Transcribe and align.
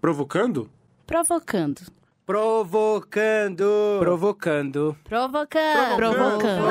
Provocando? 0.00 0.70
Provocando. 1.06 1.82
Provocando. 2.24 3.98
Provocando. 4.00 4.96
Provocando. 5.04 5.96
Provocando. 5.96 6.64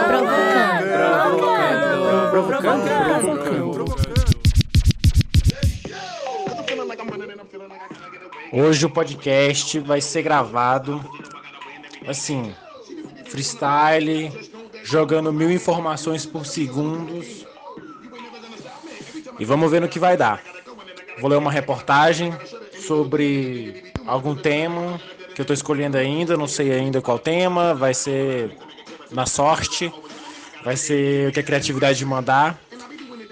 Provocando. 2.31 2.83
Provocando. 3.11 3.73
Provocando. 3.73 4.09
Hoje 8.51 8.85
o 8.87 8.89
podcast 8.89 9.77
vai 9.79 10.01
ser 10.01 10.23
gravado 10.23 10.99
assim, 12.07 12.55
freestyle, 13.25 14.31
jogando 14.83 15.31
mil 15.31 15.51
informações 15.51 16.25
por 16.25 16.47
segundos. 16.47 17.45
E 19.37 19.45
vamos 19.45 19.69
ver 19.69 19.81
no 19.81 19.87
que 19.87 19.99
vai 19.99 20.17
dar. 20.17 20.41
Vou 21.19 21.29
ler 21.29 21.37
uma 21.37 21.51
reportagem 21.51 22.33
sobre 22.89 23.83
algum 24.07 24.33
tema 24.35 24.99
que 25.35 25.39
eu 25.39 25.43
estou 25.43 25.53
escolhendo 25.53 25.95
ainda, 25.95 26.35
não 26.35 26.47
sei 26.47 26.71
ainda 26.71 26.99
qual 27.03 27.19
tema, 27.19 27.75
vai 27.75 27.93
ser 27.93 28.57
na 29.11 29.27
sorte, 29.27 29.93
vai 30.65 30.75
ser 30.75 31.29
o 31.29 31.31
que 31.31 31.39
a 31.39 31.43
criatividade 31.43 32.03
mandar. 32.03 32.59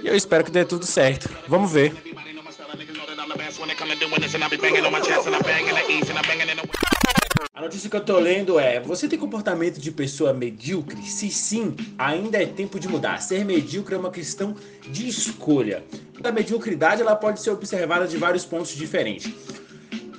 E 0.04 0.06
eu 0.08 0.16
espero 0.16 0.44
que 0.44 0.52
dê 0.52 0.64
tudo 0.64 0.86
certo. 0.86 1.28
Vamos 1.48 1.72
ver. 1.72 1.92
A 7.58 7.62
notícia 7.62 7.90
que 7.90 7.96
eu 7.96 8.06
tô 8.06 8.20
lendo 8.20 8.60
é: 8.60 8.80
Você 8.80 9.08
tem 9.08 9.18
comportamento 9.18 9.80
de 9.80 9.90
pessoa 9.90 10.32
medíocre? 10.32 11.02
Se 11.02 11.32
sim, 11.32 11.76
ainda 11.98 12.38
é 12.38 12.46
tempo 12.46 12.80
de 12.80 12.88
mudar. 12.88 13.20
Ser 13.20 13.44
medíocre 13.44 13.96
é 13.96 13.98
uma 13.98 14.12
questão 14.12 14.56
de 14.88 15.08
escolha. 15.08 15.84
A 16.24 16.32
mediocridade 16.32 17.02
ela 17.02 17.16
pode 17.16 17.42
ser 17.42 17.50
observada 17.50 18.08
de 18.08 18.16
vários 18.16 18.46
pontos 18.46 18.76
diferentes. 18.76 19.34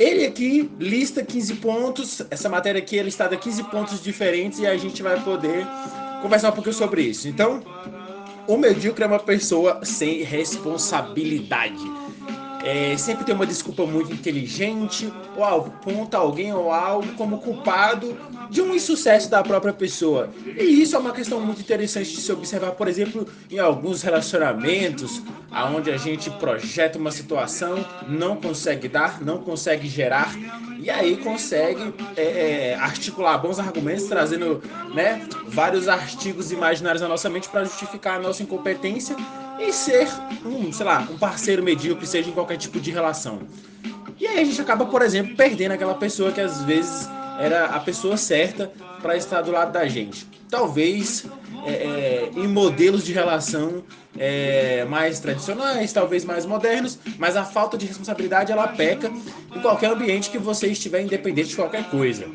Ele 0.00 0.26
aqui 0.26 0.68
lista 0.80 1.22
15 1.22 1.54
pontos, 1.54 2.22
essa 2.28 2.48
matéria 2.48 2.80
aqui 2.80 2.98
é 2.98 3.04
listada 3.04 3.36
15 3.36 3.70
pontos 3.70 4.02
diferentes 4.02 4.58
e 4.58 4.66
a 4.66 4.76
gente 4.76 5.00
vai 5.00 5.22
poder 5.22 5.64
conversar 6.20 6.48
um 6.48 6.52
pouquinho 6.54 6.74
sobre 6.74 7.02
isso. 7.02 7.28
Então, 7.28 7.62
o 8.48 8.56
medíocre 8.56 9.04
é 9.04 9.06
uma 9.06 9.20
pessoa 9.20 9.84
sem 9.84 10.24
responsabilidade. 10.24 12.07
É, 12.68 12.94
sempre 12.98 13.24
tem 13.24 13.34
uma 13.34 13.46
desculpa 13.46 13.86
muito 13.86 14.12
inteligente, 14.12 15.10
ou 15.34 15.42
aponta 15.42 16.18
alguém 16.18 16.52
ou 16.52 16.70
algo 16.70 17.14
como 17.14 17.38
culpado 17.38 18.14
de 18.50 18.60
um 18.60 18.74
insucesso 18.74 19.30
da 19.30 19.42
própria 19.42 19.72
pessoa. 19.72 20.28
E 20.44 20.82
isso 20.82 20.94
é 20.94 20.98
uma 20.98 21.12
questão 21.12 21.40
muito 21.40 21.62
interessante 21.62 22.10
de 22.10 22.20
se 22.20 22.30
observar, 22.30 22.72
por 22.72 22.86
exemplo, 22.86 23.26
em 23.50 23.58
alguns 23.58 24.02
relacionamentos, 24.02 25.22
aonde 25.50 25.90
a 25.90 25.96
gente 25.96 26.28
projeta 26.32 26.98
uma 26.98 27.10
situação, 27.10 27.82
não 28.06 28.36
consegue 28.36 28.86
dar, 28.86 29.22
não 29.22 29.38
consegue 29.38 29.88
gerar, 29.88 30.36
e 30.78 30.90
aí 30.90 31.16
consegue 31.16 31.94
é, 32.18 32.72
é, 32.72 32.74
articular 32.74 33.38
bons 33.38 33.58
argumentos, 33.58 34.04
trazendo 34.04 34.62
né, 34.94 35.26
vários 35.46 35.88
artigos 35.88 36.52
imaginários 36.52 37.00
na 37.00 37.08
nossa 37.08 37.30
mente 37.30 37.48
para 37.48 37.64
justificar 37.64 38.16
a 38.16 38.22
nossa 38.22 38.42
incompetência 38.42 39.16
e 39.58 39.72
ser 39.72 40.08
um, 40.44 40.72
sei 40.72 40.86
lá, 40.86 41.06
um 41.10 41.18
parceiro 41.18 41.62
medíocre, 41.62 42.06
seja 42.06 42.30
em 42.30 42.32
qualquer 42.32 42.56
tipo 42.56 42.80
de 42.80 42.90
relação. 42.90 43.40
E 44.18 44.26
aí 44.26 44.40
a 44.40 44.44
gente 44.44 44.60
acaba, 44.60 44.86
por 44.86 45.02
exemplo, 45.02 45.36
perdendo 45.36 45.72
aquela 45.72 45.94
pessoa 45.94 46.32
que 46.32 46.40
às 46.40 46.62
vezes 46.62 47.08
era 47.38 47.66
a 47.66 47.80
pessoa 47.80 48.16
certa 48.16 48.72
para 49.00 49.16
estar 49.16 49.42
do 49.42 49.52
lado 49.52 49.72
da 49.72 49.86
gente. 49.86 50.26
Talvez 50.50 51.24
é, 51.64 51.70
é, 51.70 52.30
em 52.34 52.48
modelos 52.48 53.04
de 53.04 53.12
relação 53.12 53.84
é, 54.18 54.84
mais 54.86 55.20
tradicionais, 55.20 55.92
talvez 55.92 56.24
mais 56.24 56.44
modernos, 56.44 56.98
mas 57.18 57.36
a 57.36 57.44
falta 57.44 57.78
de 57.78 57.86
responsabilidade 57.86 58.50
ela 58.50 58.66
peca 58.68 59.10
em 59.54 59.60
qualquer 59.60 59.90
ambiente 59.90 60.30
que 60.30 60.38
você 60.38 60.68
estiver 60.68 61.02
independente 61.02 61.50
de 61.50 61.56
qualquer 61.56 61.88
coisa. 61.90 62.26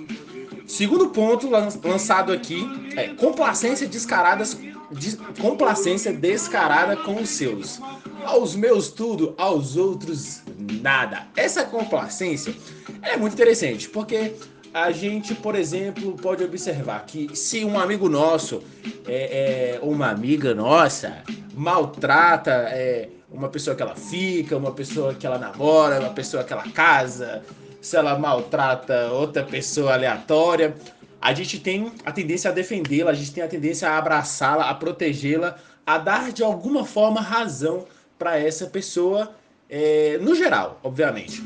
Segundo 0.65 1.09
ponto 1.09 1.49
lançado 1.49 2.31
aqui 2.31 2.65
é 2.95 3.09
complacência 3.09 3.87
descaradas 3.87 4.57
de 4.91 5.15
complacência 5.41 6.13
descarada 6.13 6.95
com 6.97 7.15
os 7.15 7.29
seus. 7.29 7.79
Aos 8.25 8.55
meus 8.55 8.89
tudo, 8.89 9.33
aos 9.37 9.75
outros 9.75 10.41
nada. 10.81 11.27
Essa 11.35 11.63
complacência 11.63 12.53
é 13.01 13.17
muito 13.17 13.33
interessante, 13.33 13.89
porque 13.89 14.33
a 14.73 14.91
gente, 14.91 15.35
por 15.35 15.55
exemplo, 15.55 16.13
pode 16.13 16.43
observar 16.43 17.05
que 17.05 17.35
se 17.35 17.63
um 17.63 17.79
amigo 17.79 18.09
nosso 18.09 18.63
é, 19.07 19.75
é 19.75 19.79
uma 19.81 20.09
amiga 20.09 20.55
nossa 20.55 21.23
maltrata 21.55 22.51
é, 22.71 23.09
uma 23.33 23.49
pessoa 23.49 23.75
que 23.75 23.81
ela 23.81 23.95
fica, 23.95 24.55
uma 24.55 24.71
pessoa 24.71 25.13
que 25.15 25.25
ela 25.25 25.39
namora, 25.39 25.99
uma 25.99 26.11
pessoa 26.11 26.43
que 26.43 26.53
ela 26.53 26.63
casa, 26.69 27.43
se 27.81 27.97
ela 27.97 28.17
maltrata 28.17 29.11
outra 29.11 29.43
pessoa 29.43 29.93
aleatória, 29.93 30.75
a 31.23 31.33
gente 31.33 31.57
tem 31.57 31.89
a 32.05 32.11
tendência 32.11 32.51
a 32.51 32.53
defendê-la, 32.53 33.11
a 33.11 33.13
gente 33.13 33.31
tem 33.31 33.41
a 33.41 33.47
tendência 33.47 33.89
a 33.89 33.97
abraçá-la, 33.97 34.69
a 34.69 34.75
protegê-la, 34.75 35.55
a 35.85 35.97
dar 35.97 36.33
de 36.33 36.43
alguma 36.43 36.83
forma 36.83 37.21
razão 37.21 37.85
para 38.19 38.37
essa 38.37 38.67
pessoa, 38.67 39.33
é, 39.69 40.19
no 40.21 40.35
geral, 40.35 40.81
obviamente. 40.83 41.41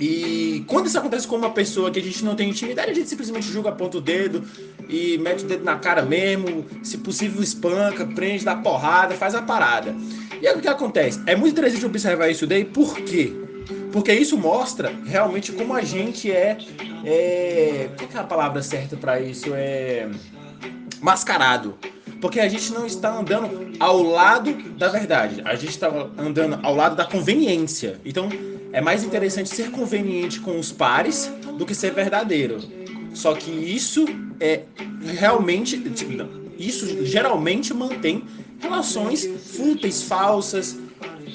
E 0.00 0.64
quando 0.66 0.86
isso 0.86 0.98
acontece 0.98 1.28
com 1.28 1.36
uma 1.36 1.50
pessoa 1.50 1.92
que 1.92 2.00
a 2.00 2.02
gente 2.02 2.24
não 2.24 2.34
tem 2.34 2.50
intimidade, 2.50 2.90
a 2.90 2.94
gente 2.94 3.08
simplesmente 3.08 3.46
julga, 3.46 3.68
aponta 3.68 3.98
o 3.98 4.00
dedo 4.00 4.44
e 4.88 5.16
mete 5.18 5.44
o 5.44 5.46
dedo 5.46 5.62
na 5.62 5.76
cara 5.76 6.02
mesmo, 6.02 6.66
se 6.82 6.98
possível 6.98 7.40
espanca, 7.40 8.04
prende, 8.04 8.44
dá 8.44 8.56
porrada, 8.56 9.14
faz 9.14 9.32
a 9.32 9.42
parada. 9.42 9.94
E 10.42 10.46
aí 10.48 10.56
o 10.56 10.60
que 10.60 10.68
acontece? 10.68 11.22
É 11.24 11.36
muito 11.36 11.52
interessante 11.52 11.86
observar 11.86 12.30
isso 12.30 12.48
daí, 12.48 12.64
por 12.64 12.96
quê? 12.96 13.32
Porque 13.92 14.12
isso 14.12 14.36
mostra 14.36 14.92
realmente 15.06 15.52
como 15.52 15.74
a 15.74 15.82
gente 15.82 16.30
é. 16.30 16.58
é 17.04 17.90
qual 17.96 18.10
é 18.14 18.18
a 18.18 18.24
palavra 18.24 18.62
certa 18.62 18.96
para 18.96 19.20
isso? 19.20 19.50
É. 19.54 20.08
mascarado. 21.00 21.78
Porque 22.20 22.40
a 22.40 22.48
gente 22.48 22.72
não 22.72 22.84
está 22.84 23.16
andando 23.16 23.72
ao 23.78 24.02
lado 24.02 24.52
da 24.72 24.88
verdade, 24.88 25.40
a 25.44 25.54
gente 25.54 25.70
está 25.70 25.88
andando 26.18 26.58
ao 26.62 26.74
lado 26.74 26.96
da 26.96 27.04
conveniência. 27.04 28.00
Então 28.04 28.28
é 28.72 28.80
mais 28.80 29.04
interessante 29.04 29.48
ser 29.48 29.70
conveniente 29.70 30.40
com 30.40 30.58
os 30.58 30.72
pares 30.72 31.30
do 31.56 31.64
que 31.64 31.74
ser 31.74 31.92
verdadeiro. 31.92 32.58
Só 33.14 33.34
que 33.34 33.50
isso 33.50 34.04
é 34.40 34.62
realmente. 35.16 35.78
Tipo, 35.78 36.12
isso 36.58 37.04
geralmente 37.04 37.72
mantém 37.72 38.24
relações 38.58 39.24
fúteis, 39.56 40.02
falsas, 40.02 40.76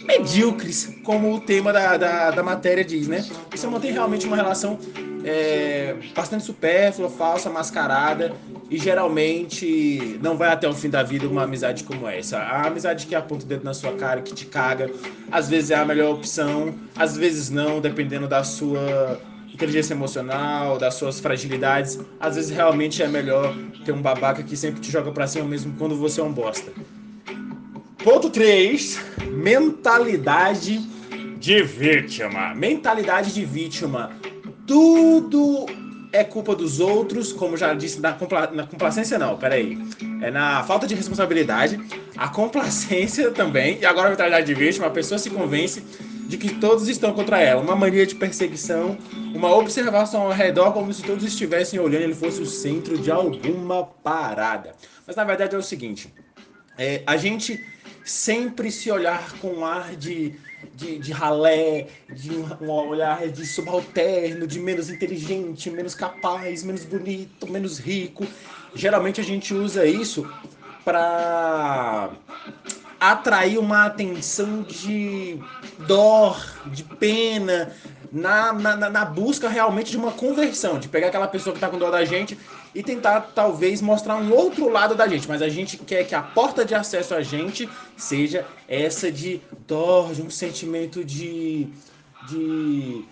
medíocres, 0.02 0.98
como 1.04 1.34
o 1.34 1.40
tema 1.40 1.72
da, 1.72 1.98
da, 1.98 2.31
da 2.31 2.44
matéria 2.44 2.84
diz, 2.84 3.08
né? 3.08 3.26
Você 3.52 3.68
mantém 3.68 3.92
realmente 3.92 4.26
uma 4.26 4.36
relação 4.36 4.80
é, 5.24 5.96
bastante 6.16 6.44
supérflua, 6.44 7.09
falsa, 7.09 7.50
mascarada 7.50 8.34
e 8.70 8.78
geralmente 8.78 10.20
não 10.22 10.38
vai 10.38 10.50
até 10.50 10.68
o 10.68 10.74
fim 10.74 10.90
da 10.90 11.03
vida 11.03 11.28
uma 11.28 11.44
amizade 11.44 11.84
como 11.84 12.08
essa. 12.08 12.38
A 12.40 12.68
amizade 12.68 13.08
que 13.08 13.16
aponta 13.16 13.46
o 13.46 13.48
dedo 13.48 13.64
na 13.64 13.74
sua 13.74 13.94
cara, 13.94 14.22
que 14.22 14.34
te 14.34 14.46
caga, 14.46 14.90
às 15.32 15.50
vezes 15.50 15.72
é 15.72 15.76
a 15.76 15.86
melhor 15.86 16.14
opção, 16.14 16.74
às 16.96 17.16
vezes 17.16 17.50
não, 17.50 17.80
dependendo 17.80 18.28
da 18.28 18.44
sua 18.44 19.20
inteligência 19.53 19.94
emocional, 19.94 20.78
das 20.78 20.96
suas 20.96 21.20
fragilidades. 21.20 22.00
Às 22.20 22.36
vezes 22.36 22.52
realmente 22.52 23.02
é 23.02 23.08
melhor 23.08 23.56
ter 23.86 23.92
um 23.92 24.02
babaca 24.02 24.42
que 24.44 24.58
sempre 24.58 24.82
te 24.82 24.92
joga 24.92 25.12
pra 25.12 25.28
cima 25.28 25.46
mesmo 25.46 25.74
quando 25.78 25.96
você 25.96 26.20
é 26.20 26.24
um 26.24 26.34
bosta. 26.34 26.72
Ponto 28.03 28.30
3. 28.30 29.00
Mentalidade 29.31 30.78
de 31.40 31.64
vítima. 31.64 32.53
Mentalidade 32.53 33.34
de 33.34 33.46
vítima. 33.46 34.12
Tudo 34.68 35.66
é 36.12 36.22
culpa 36.22 36.53
dos 36.53 36.81
outros, 36.81 37.31
como 37.31 37.56
já 37.56 37.74
disse, 37.74 38.02
na, 38.02 38.12
compla 38.12 38.52
na 38.52 38.68
complacência 38.68 39.18
não, 39.18 39.38
peraí. 39.38 39.78
É 40.22 40.30
na 40.30 40.64
falta 40.66 40.86
de 40.86 40.96
responsabilidade, 40.96 41.80
a 42.18 42.28
complacência 42.28 43.31
também, 43.31 43.80
e 43.80 43.86
agora 43.86 44.08
a 44.08 44.12
mentalidade 44.12 44.47
de 44.47 44.53
vítima, 44.53 44.88
a 44.88 44.91
pessoa 44.91 45.18
se 45.18 45.30
convence 45.30 45.81
de 46.28 46.38
que 46.38 46.56
todos 46.56 46.90
estão 46.90 47.14
contra 47.14 47.40
ela. 47.40 47.62
Uma 47.62 47.75
mania 47.75 48.06
de 48.06 48.16
perseguição, 48.16 48.97
uma 49.34 49.55
observação 49.55 50.23
ao 50.23 50.32
redor 50.34 50.73
como 50.73 50.94
se 50.94 51.03
todos 51.03 51.23
estivessem 51.23 51.79
olhando 51.79 52.02
e 52.02 52.05
ele 52.05 52.16
fosse 52.16 52.41
o 52.41 52.46
centro 52.46 52.97
de 52.97 53.09
alguma 53.09 53.85
parada. 53.85 54.76
Mas 55.08 55.16
na 55.16 55.23
verdade 55.23 55.55
é 55.55 55.58
o 55.58 55.64
seguinte, 55.64 56.14
é, 56.78 57.02
a 57.05 57.16
gente 57.16 57.64
sempre 58.03 58.72
se 58.72 58.91
olhar 58.91 59.34
com 59.40 59.50
um 59.50 59.66
ar 59.66 59.96
de, 59.96 60.34
de, 60.76 61.00
de 61.00 61.11
ralé, 61.11 61.88
de 62.09 62.32
um 62.32 62.70
olhar 62.70 63.28
de 63.28 63.46
subalterno, 63.46 64.46
de 64.46 64.59
menos 64.59 64.90
inteligente, 64.90 65.70
menos 65.70 65.96
capaz, 65.96 66.64
menos 66.64 66.84
bonito, 66.84 67.50
menos 67.50 67.79
rico. 67.79 68.26
Geralmente 68.76 69.22
a 69.22 69.23
gente 69.23 69.53
usa 69.53 69.85
isso 69.85 70.29
para 70.84 72.11
atrair 73.00 73.58
uma 73.58 73.85
atenção 73.85 74.64
de 74.64 75.38
dor, 75.88 76.41
de 76.67 76.84
pena, 76.84 77.76
na, 78.14 78.54
na, 78.54 78.90
na, 78.92 79.06
busca 79.06 79.50
realmente 79.50 79.90
de 79.90 79.98
uma 79.98 80.12
conversão, 80.12 80.78
de 80.78 80.88
pegar 80.88 81.08
aquela 81.08 81.28
pessoa 81.28 81.52
que 81.52 81.58
está 81.58 81.68
com 81.68 81.80
dor 81.80 81.90
da 81.90 82.06
gente 82.06 82.38
e 82.76 82.84
tentar 82.84 83.32
talvez 83.34 83.82
mostrar 83.82 84.18
um 84.18 84.32
outro 84.32 84.70
lado 84.70 84.94
da 84.94 85.08
gente. 85.08 85.28
Mas 85.28 85.42
a 85.42 85.50
gente 85.50 85.78
quer 85.78 86.04
que 86.04 86.14
a 86.14 86.22
porta 86.22 86.64
de 86.64 86.76
acesso 86.76 87.16
a 87.16 87.24
gente 87.24 87.68
seja 87.98 88.46
essa 88.68 89.12
de 89.12 89.42
dor, 89.68 90.14
de 90.14 90.22
um 90.22 90.30
sentimento 90.30 91.04
de, 91.04 91.68
de 92.28 93.04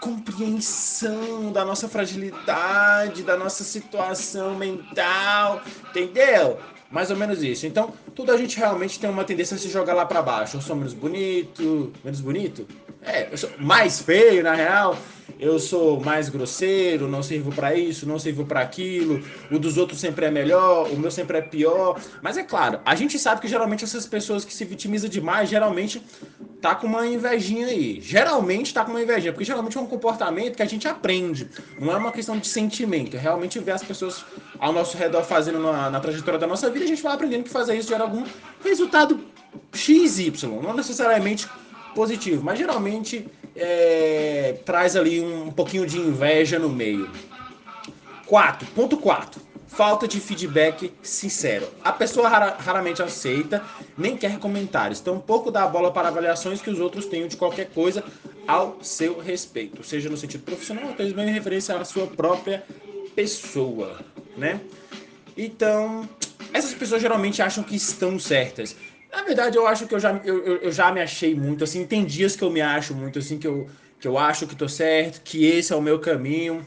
compreensão 0.00 1.50
da 1.50 1.64
nossa 1.64 1.88
fragilidade, 1.88 3.24
da 3.24 3.36
nossa 3.36 3.64
situação 3.64 4.54
mental, 4.54 5.60
entendeu? 5.90 6.60
Mais 6.88 7.10
ou 7.10 7.16
menos 7.16 7.42
isso. 7.42 7.66
Então, 7.66 7.92
tudo 8.14 8.30
a 8.30 8.36
gente 8.36 8.56
realmente 8.56 9.00
tem 9.00 9.10
uma 9.10 9.24
tendência 9.24 9.56
a 9.56 9.58
se 9.58 9.68
jogar 9.68 9.94
lá 9.94 10.06
para 10.06 10.22
baixo. 10.22 10.56
Eu 10.56 10.60
sou 10.60 10.76
menos 10.76 10.94
bonito, 10.94 11.92
menos 12.04 12.20
bonito? 12.20 12.64
É, 13.06 13.28
eu 13.30 13.38
sou 13.38 13.50
mais 13.58 14.00
feio, 14.00 14.42
na 14.42 14.54
real. 14.54 14.98
Eu 15.38 15.58
sou 15.58 16.00
mais 16.00 16.28
grosseiro, 16.28 17.08
não 17.08 17.22
sirvo 17.22 17.52
para 17.52 17.74
isso, 17.74 18.06
não 18.06 18.18
sirvo 18.18 18.44
para 18.44 18.60
aquilo. 18.60 19.22
O 19.50 19.58
dos 19.58 19.76
outros 19.76 20.00
sempre 20.00 20.26
é 20.26 20.30
melhor, 20.30 20.90
o 20.90 20.98
meu 20.98 21.10
sempre 21.10 21.38
é 21.38 21.42
pior. 21.42 22.00
Mas 22.22 22.36
é 22.36 22.42
claro, 22.42 22.80
a 22.84 22.94
gente 22.94 23.18
sabe 23.18 23.40
que 23.40 23.48
geralmente 23.48 23.84
essas 23.84 24.06
pessoas 24.06 24.44
que 24.44 24.52
se 24.52 24.64
vitimizam 24.64 25.08
demais, 25.08 25.48
geralmente 25.48 26.02
tá 26.60 26.74
com 26.74 26.86
uma 26.86 27.06
invejinha 27.06 27.66
aí. 27.66 28.00
Geralmente 28.00 28.72
tá 28.72 28.84
com 28.84 28.90
uma 28.90 29.02
invejinha, 29.02 29.32
porque 29.32 29.44
geralmente 29.44 29.76
é 29.76 29.80
um 29.80 29.86
comportamento 29.86 30.56
que 30.56 30.62
a 30.62 30.66
gente 30.66 30.88
aprende. 30.88 31.48
Não 31.78 31.92
é 31.92 31.96
uma 31.96 32.12
questão 32.12 32.38
de 32.38 32.48
sentimento, 32.48 33.16
é 33.16 33.20
realmente 33.20 33.58
ver 33.58 33.72
as 33.72 33.82
pessoas 33.82 34.24
ao 34.58 34.72
nosso 34.72 34.96
redor 34.96 35.22
fazendo 35.22 35.60
na, 35.60 35.90
na 35.90 36.00
trajetória 36.00 36.40
da 36.40 36.46
nossa 36.46 36.70
vida, 36.70 36.84
a 36.84 36.88
gente 36.88 37.02
vai 37.02 37.12
aprendendo 37.12 37.44
que 37.44 37.50
fazer 37.50 37.76
isso 37.76 37.88
gera 37.88 38.04
algum 38.04 38.24
resultado 38.64 39.20
XY, 39.72 40.32
não 40.62 40.74
necessariamente 40.74 41.46
positivo, 41.96 42.44
mas 42.44 42.58
geralmente 42.58 43.26
é, 43.56 44.56
traz 44.66 44.94
ali 44.94 45.18
um, 45.18 45.50
pouquinho 45.50 45.86
de 45.86 45.98
inveja 45.98 46.58
no 46.58 46.68
meio. 46.68 47.10
4. 48.26 48.68
Ponto 48.72 48.98
4 48.98 49.46
falta 49.66 50.08
de 50.08 50.20
feedback 50.20 50.90
sincero. 51.02 51.68
A 51.84 51.92
pessoa 51.92 52.28
rara, 52.28 52.56
raramente 52.58 53.02
aceita, 53.02 53.62
nem 53.96 54.16
quer 54.16 54.38
comentários. 54.38 55.00
Então, 55.00 55.14
um 55.14 55.20
pouco 55.20 55.50
dá 55.50 55.64
a 55.64 55.66
bola 55.66 55.92
para 55.92 56.08
avaliações 56.08 56.62
que 56.62 56.70
os 56.70 56.80
outros 56.80 57.04
tenham 57.04 57.28
de 57.28 57.36
qualquer 57.36 57.68
coisa 57.70 58.02
ao 58.46 58.78
seu 58.82 59.18
respeito, 59.18 59.84
seja 59.84 60.08
no 60.08 60.16
sentido 60.16 60.44
profissional, 60.44 60.86
ou 60.88 60.96
mesmo 60.96 61.20
em 61.20 61.32
referência 61.32 61.76
à 61.76 61.84
sua 61.84 62.06
própria 62.06 62.64
pessoa, 63.14 63.98
né? 64.36 64.60
Então, 65.36 66.08
essas 66.54 66.72
pessoas 66.72 67.02
geralmente 67.02 67.42
acham 67.42 67.62
que 67.62 67.76
estão 67.76 68.18
certas. 68.18 68.74
Na 69.12 69.22
verdade, 69.22 69.56
eu 69.56 69.66
acho 69.66 69.86
que 69.86 69.94
eu 69.94 70.00
já, 70.00 70.20
eu, 70.24 70.38
eu 70.44 70.72
já 70.72 70.92
me 70.92 71.00
achei 71.00 71.34
muito, 71.34 71.64
assim, 71.64 71.86
tem 71.86 72.04
dias 72.04 72.36
que 72.36 72.42
eu 72.42 72.50
me 72.50 72.60
acho 72.60 72.94
muito, 72.94 73.18
assim, 73.18 73.38
que 73.38 73.46
eu, 73.46 73.66
que 73.98 74.06
eu 74.06 74.18
acho 74.18 74.46
que 74.46 74.54
tô 74.54 74.68
certo, 74.68 75.22
que 75.22 75.44
esse 75.44 75.72
é 75.72 75.76
o 75.76 75.80
meu 75.80 75.98
caminho 75.98 76.64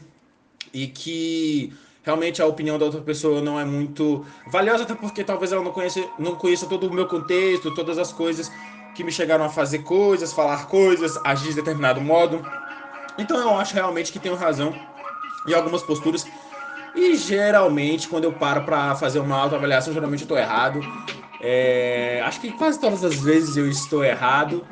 e 0.72 0.86
que 0.86 1.72
realmente 2.02 2.40
a 2.40 2.46
opinião 2.46 2.78
da 2.78 2.84
outra 2.86 3.00
pessoa 3.00 3.40
não 3.40 3.58
é 3.58 3.64
muito 3.64 4.24
valiosa, 4.50 4.84
até 4.84 4.94
porque 4.94 5.22
talvez 5.22 5.52
ela 5.52 5.62
não 5.62 5.72
conheça, 5.72 6.02
não 6.18 6.34
conheça 6.34 6.66
todo 6.66 6.86
o 6.86 6.92
meu 6.92 7.06
contexto, 7.06 7.74
todas 7.74 7.98
as 7.98 8.12
coisas 8.12 8.50
que 8.94 9.04
me 9.04 9.12
chegaram 9.12 9.44
a 9.44 9.48
fazer 9.48 9.80
coisas, 9.80 10.32
falar 10.32 10.66
coisas, 10.66 11.16
agir 11.24 11.50
de 11.50 11.54
determinado 11.54 12.00
modo. 12.00 12.44
Então 13.18 13.38
eu 13.38 13.56
acho 13.56 13.74
realmente 13.74 14.10
que 14.10 14.18
tenho 14.18 14.34
razão 14.34 14.74
em 15.46 15.54
algumas 15.54 15.82
posturas. 15.82 16.26
E 16.94 17.16
geralmente, 17.16 18.08
quando 18.08 18.24
eu 18.24 18.32
paro 18.32 18.64
para 18.64 18.96
fazer 18.96 19.20
uma 19.20 19.36
autoavaliação, 19.36 19.92
geralmente 19.92 20.22
eu 20.22 20.24
estou 20.24 20.38
errado. 20.38 20.80
É, 21.40 22.22
acho 22.24 22.40
que 22.40 22.52
quase 22.52 22.78
todas 22.78 23.02
as 23.04 23.16
vezes 23.16 23.56
eu 23.56 23.68
estou 23.68 24.04
errado, 24.04 24.64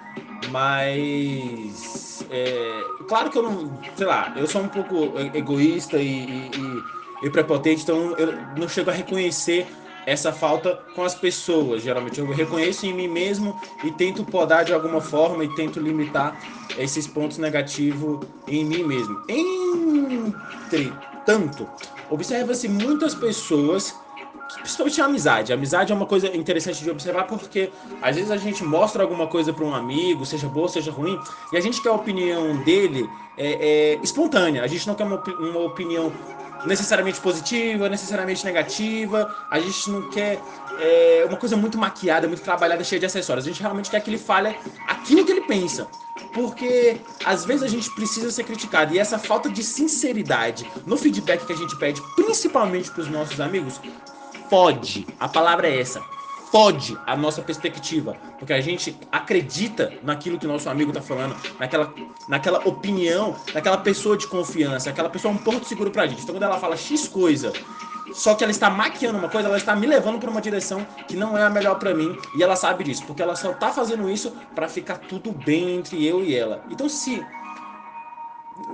mas 0.51 2.27
é, 2.31 2.85
claro 3.09 3.31
que 3.31 3.39
eu 3.39 3.43
não, 3.43 3.81
sei 3.97 4.07
lá, 4.07 4.33
eu 4.37 4.47
sou 4.47 4.63
um 4.63 4.69
pouco 4.69 5.19
egoísta 5.35 5.97
e, 5.99 6.51
e, 6.51 6.83
e 7.23 7.31
prepotente, 7.31 7.83
então 7.83 8.15
eu 8.19 8.35
não 8.57 8.69
chego 8.69 8.91
a 8.91 8.93
reconhecer 8.93 9.67
essa 10.09 10.33
falta 10.33 10.79
com 10.95 11.05
as 11.05 11.15
pessoas. 11.15 11.83
Geralmente 11.83 12.19
eu 12.19 12.27
reconheço 12.33 12.87
em 12.87 12.95
mim 12.95 13.09
mesmo 13.09 13.61
e 13.85 13.91
tento 13.91 14.25
podar 14.25 14.65
de 14.65 14.73
alguma 14.73 15.03
forma 15.03 15.45
e 15.45 15.55
tento 15.55 15.79
limitar 15.79 16.35
esses 16.79 17.07
pontos 17.07 17.37
negativos 17.37 18.27
em 18.47 18.65
mim 18.65 18.85
mesmo. 18.85 19.23
Entretanto, 20.67 21.69
observa-se 22.09 22.69
muitas 22.69 23.15
pessoas 23.15 23.95
principalmente 24.55 25.01
a 25.01 25.05
amizade. 25.05 25.53
A 25.53 25.55
amizade 25.55 25.93
é 25.93 25.95
uma 25.95 26.07
coisa 26.07 26.35
interessante 26.37 26.83
de 26.83 26.91
observar 26.91 27.25
porque 27.25 27.71
às 28.01 28.17
vezes 28.17 28.31
a 28.31 28.37
gente 28.37 28.65
mostra 28.65 29.03
alguma 29.03 29.27
coisa 29.27 29.53
para 29.53 29.65
um 29.65 29.75
amigo, 29.75 30.25
seja 30.25 30.49
boa, 30.49 30.69
seja 30.69 30.91
ruim, 30.91 31.19
e 31.53 31.57
a 31.57 31.61
gente 31.61 31.83
quer 31.83 31.91
a 31.91 31.93
opinião 31.93 32.57
dele 32.65 33.09
é, 33.37 33.95
é, 33.97 33.99
espontânea. 34.03 34.63
A 34.63 34.67
gente 34.67 34.87
não 34.87 34.95
quer 34.95 35.05
uma, 35.05 35.23
uma 35.23 35.61
opinião 35.61 36.13
necessariamente 36.67 37.21
positiva, 37.21 37.89
necessariamente 37.89 38.45
negativa. 38.45 39.35
A 39.51 39.61
gente 39.61 39.91
não 39.91 40.11
quer 40.11 40.41
é, 40.79 41.25
uma 41.29 41.37
coisa 41.37 41.57
muito 41.57 41.79
maquiada, 41.79 42.27
muito 42.27 42.43
trabalhada, 42.43 42.83
cheia 42.83 42.99
de 42.99 43.07
acessórios. 43.07 43.47
A 43.47 43.49
gente 43.49 43.61
realmente 43.61 43.91
quer 43.91 44.01
que 44.01 44.11
ele 44.11 44.19
fale 44.19 44.57
aquilo 44.87 45.25
que 45.25 45.33
ele 45.33 45.43
pensa. 45.43 45.87
Porque 46.35 47.01
às 47.25 47.45
vezes 47.45 47.63
a 47.63 47.69
gente 47.69 47.91
precisa 47.95 48.31
ser 48.31 48.45
criticado. 48.45 48.95
E 48.95 48.99
essa 48.99 49.19
falta 49.19 49.49
de 49.49 49.63
sinceridade 49.63 50.69
no 50.85 50.97
feedback 50.97 51.47
que 51.47 51.53
a 51.53 51.57
gente 51.57 51.77
pede, 51.77 52.03
principalmente 52.17 52.91
para 52.91 53.03
os 53.03 53.09
nossos 53.09 53.41
amigos, 53.41 53.81
fode. 54.49 55.07
A 55.19 55.29
palavra 55.29 55.69
é 55.69 55.81
essa 55.81 56.03
fode 56.51 56.99
a 57.07 57.17
nossa 57.17 57.43
perspectiva, 57.43 58.17
porque 58.39 58.53
a 58.53 58.61
gente 58.61 58.97
acredita 59.13 59.93
naquilo 60.03 60.39
que 60.39 60.47
nosso 60.47 60.69
amigo 60.69 60.93
tá 60.93 61.01
falando, 61.01 61.37
naquela, 61.59 61.93
naquela 62.29 62.59
opinião, 62.67 63.37
naquela 63.55 63.79
pessoa 63.79 64.17
de 64.17 64.27
confiança, 64.27 64.91
aquela 64.91 65.11
pessoa 65.11 65.33
é 65.33 65.37
um 65.37 65.39
porto 65.39 65.67
seguro 65.67 65.91
pra 65.91 66.07
gente. 66.07 66.23
Então 66.23 66.35
quando 66.35 66.45
ela 66.45 66.59
fala 66.59 66.77
X 66.77 67.09
coisa, 67.09 67.53
só 68.13 68.35
que 68.35 68.43
ela 68.43 68.51
está 68.51 68.71
maquiando 68.71 69.19
uma 69.19 69.29
coisa, 69.29 69.49
ela 69.49 69.59
está 69.59 69.77
me 69.77 69.87
levando 69.87 70.19
para 70.19 70.31
uma 70.31 70.41
direção 70.41 70.87
que 71.07 71.17
não 71.17 71.37
é 71.37 71.43
a 71.43 71.51
melhor 71.51 71.79
para 71.79 71.95
mim, 71.95 72.17
e 72.37 72.43
ela 72.43 72.57
sabe 72.57 72.85
disso, 72.85 73.05
porque 73.07 73.23
ela 73.23 73.37
só 73.37 73.53
tá 73.53 73.71
fazendo 73.71 74.09
isso 74.09 74.33
para 74.55 74.69
ficar 74.69 74.99
tudo 74.99 75.33
bem 75.33 75.77
entre 75.77 76.05
eu 76.05 76.25
e 76.25 76.35
ela. 76.35 76.65
Então 76.71 76.89
se 76.89 77.25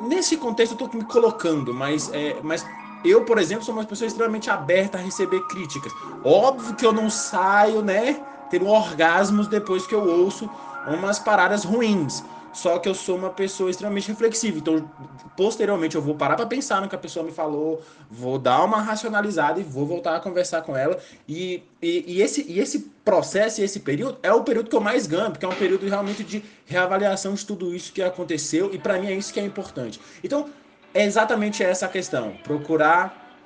nesse 0.09 0.37
contexto 0.37 0.73
eu 0.73 0.89
tô 0.89 0.97
me 0.97 1.05
colocando, 1.05 1.75
mas 1.75 2.11
é, 2.13 2.37
mas 2.43 2.65
eu, 3.05 3.25
por 3.25 3.39
exemplo, 3.39 3.65
sou 3.65 3.75
uma 3.75 3.85
pessoa 3.85 4.09
extremamente 4.09 4.51
aberta 4.51 4.99
a 4.99 5.01
receber 5.01 5.41
críticas. 5.49 5.93
Óbvio 6.25 6.75
que 6.75 6.87
eu 6.87 6.93
não 6.93 7.11
saio, 7.11 7.83
né, 7.83 8.21
tendo 8.51 8.67
orgasmos 8.67 9.47
depois 9.47 9.87
que 9.87 9.95
eu 9.95 10.09
ouço 10.09 10.49
umas 10.87 11.19
paradas 11.19 11.65
ruins. 11.65 12.23
Só 12.55 12.79
que 12.79 12.89
eu 12.89 12.95
sou 12.95 13.17
uma 13.17 13.31
pessoa 13.31 13.69
extremamente 13.69 14.07
reflexiva. 14.07 14.59
Então, 14.59 14.89
posteriormente, 15.37 15.97
eu 15.97 16.01
vou 16.01 16.15
parar 16.15 16.37
para 16.37 16.47
pensar 16.47 16.81
no 16.81 16.89
que 16.89 16.95
a 16.95 16.99
pessoa 16.99 17.25
me 17.27 17.33
falou, 17.33 17.83
vou 18.09 18.39
dar 18.39 18.63
uma 18.63 18.81
racionalizada 18.81 19.59
e 19.59 19.65
vou 19.65 19.85
voltar 19.85 20.15
a 20.15 20.21
conversar 20.21 20.63
com 20.63 20.77
ela. 20.77 20.97
E, 21.29 21.65
e, 21.83 22.05
e, 22.07 22.23
esse, 22.23 22.47
e 22.49 22.61
esse 22.61 22.93
processo 23.05 23.61
esse 23.61 23.81
período 23.81 24.19
é 24.23 24.33
o 24.33 24.45
período 24.45 24.71
que 24.71 24.77
eu 24.77 24.81
mais 24.81 25.05
ganho, 25.09 25.33
porque 25.33 25.45
é 25.45 25.49
um 25.49 25.55
período 25.55 25.85
realmente 25.89 26.23
de 26.23 26.45
reavaliação 26.65 27.35
de 27.35 27.45
tudo 27.45 27.75
isso 27.75 27.93
que 27.93 28.01
aconteceu. 28.01 28.73
E 28.73 28.79
para 28.79 29.01
mim 29.01 29.09
é 29.09 29.15
isso 29.15 29.33
que 29.33 29.41
é 29.41 29.45
importante. 29.45 30.01
Então, 30.23 30.49
é 30.95 31.05
exatamente 31.05 31.63
essa 31.63 31.87
a 31.87 31.89
questão. 31.89 32.35
Procurar 32.45 33.37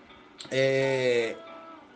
é, 0.51 1.35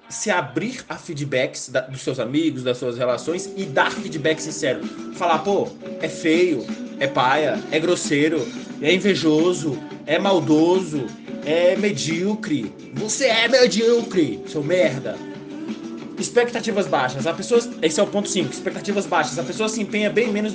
se 0.08 0.30
abrir 0.30 0.84
a 0.88 0.96
feedbacks 0.96 1.68
da, 1.68 1.82
dos 1.82 2.00
seus 2.00 2.18
amigos, 2.18 2.62
das 2.62 2.78
suas 2.78 2.96
relações 2.96 3.52
e 3.56 3.64
dar 3.64 3.92
feedback 3.92 4.40
sincero. 4.40 4.82
Falar, 5.14 5.40
pô, 5.40 5.68
é 6.00 6.08
feio, 6.08 6.66
é 6.98 7.06
paia, 7.06 7.62
é 7.70 7.78
grosseiro, 7.78 8.46
é 8.80 8.94
invejoso, 8.94 9.78
é 10.06 10.18
maldoso, 10.18 11.06
é 11.44 11.76
medíocre. 11.76 12.74
Você 12.94 13.26
é 13.26 13.46
medíocre, 13.46 14.42
seu 14.46 14.64
merda. 14.64 15.16
Expectativas 16.18 16.86
baixas. 16.86 17.26
A 17.26 17.32
pessoa, 17.34 17.60
esse 17.82 18.00
é 18.00 18.02
o 18.02 18.06
ponto 18.06 18.28
5. 18.28 18.50
Expectativas 18.52 19.06
baixas. 19.06 19.38
A 19.38 19.42
pessoa 19.42 19.68
se 19.68 19.82
empenha 19.82 20.08
bem 20.08 20.30
menos 20.30 20.54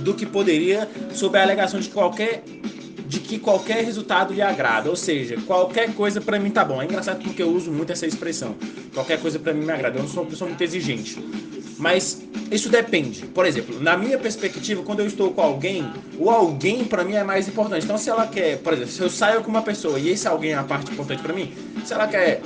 do 0.00 0.14
que 0.14 0.26
poderia 0.26 0.88
sob 1.12 1.38
a 1.38 1.42
alegação 1.42 1.78
de 1.78 1.88
qualquer 1.88 2.42
de 3.06 3.20
que 3.20 3.38
qualquer 3.38 3.84
resultado 3.84 4.32
lhe 4.32 4.42
agrada, 4.42 4.88
ou 4.88 4.96
seja, 4.96 5.36
qualquer 5.46 5.94
coisa 5.94 6.20
para 6.20 6.38
mim 6.38 6.50
tá 6.50 6.64
bom. 6.64 6.80
É 6.80 6.84
engraçado 6.84 7.22
porque 7.22 7.42
eu 7.42 7.50
uso 7.50 7.70
muito 7.70 7.92
essa 7.92 8.06
expressão. 8.06 8.54
Qualquer 8.92 9.20
coisa 9.20 9.38
para 9.38 9.52
mim 9.52 9.64
me 9.64 9.72
agrada. 9.72 9.98
Eu 9.98 10.02
não 10.02 10.08
sou 10.08 10.22
uma 10.22 10.30
pessoa 10.30 10.48
muito 10.48 10.62
exigente. 10.62 11.22
Mas 11.78 12.22
isso 12.50 12.68
depende. 12.68 13.26
Por 13.26 13.44
exemplo, 13.46 13.80
na 13.80 13.96
minha 13.96 14.18
perspectiva, 14.18 14.82
quando 14.82 15.00
eu 15.00 15.06
estou 15.06 15.32
com 15.32 15.42
alguém, 15.42 15.84
o 16.18 16.30
alguém 16.30 16.84
para 16.84 17.04
mim 17.04 17.14
é 17.14 17.24
mais 17.24 17.48
importante. 17.48 17.84
Então, 17.84 17.98
se 17.98 18.08
ela 18.08 18.26
quer, 18.26 18.58
por 18.58 18.72
exemplo, 18.72 18.92
se 18.92 19.00
eu 19.00 19.10
saio 19.10 19.42
com 19.42 19.50
uma 19.50 19.62
pessoa 19.62 19.98
e 19.98 20.08
esse 20.08 20.26
alguém 20.26 20.52
é 20.52 20.54
a 20.54 20.62
parte 20.62 20.92
importante 20.92 21.22
para 21.22 21.34
mim, 21.34 21.52
se 21.84 21.92
ela 21.92 22.06
quer 22.06 22.40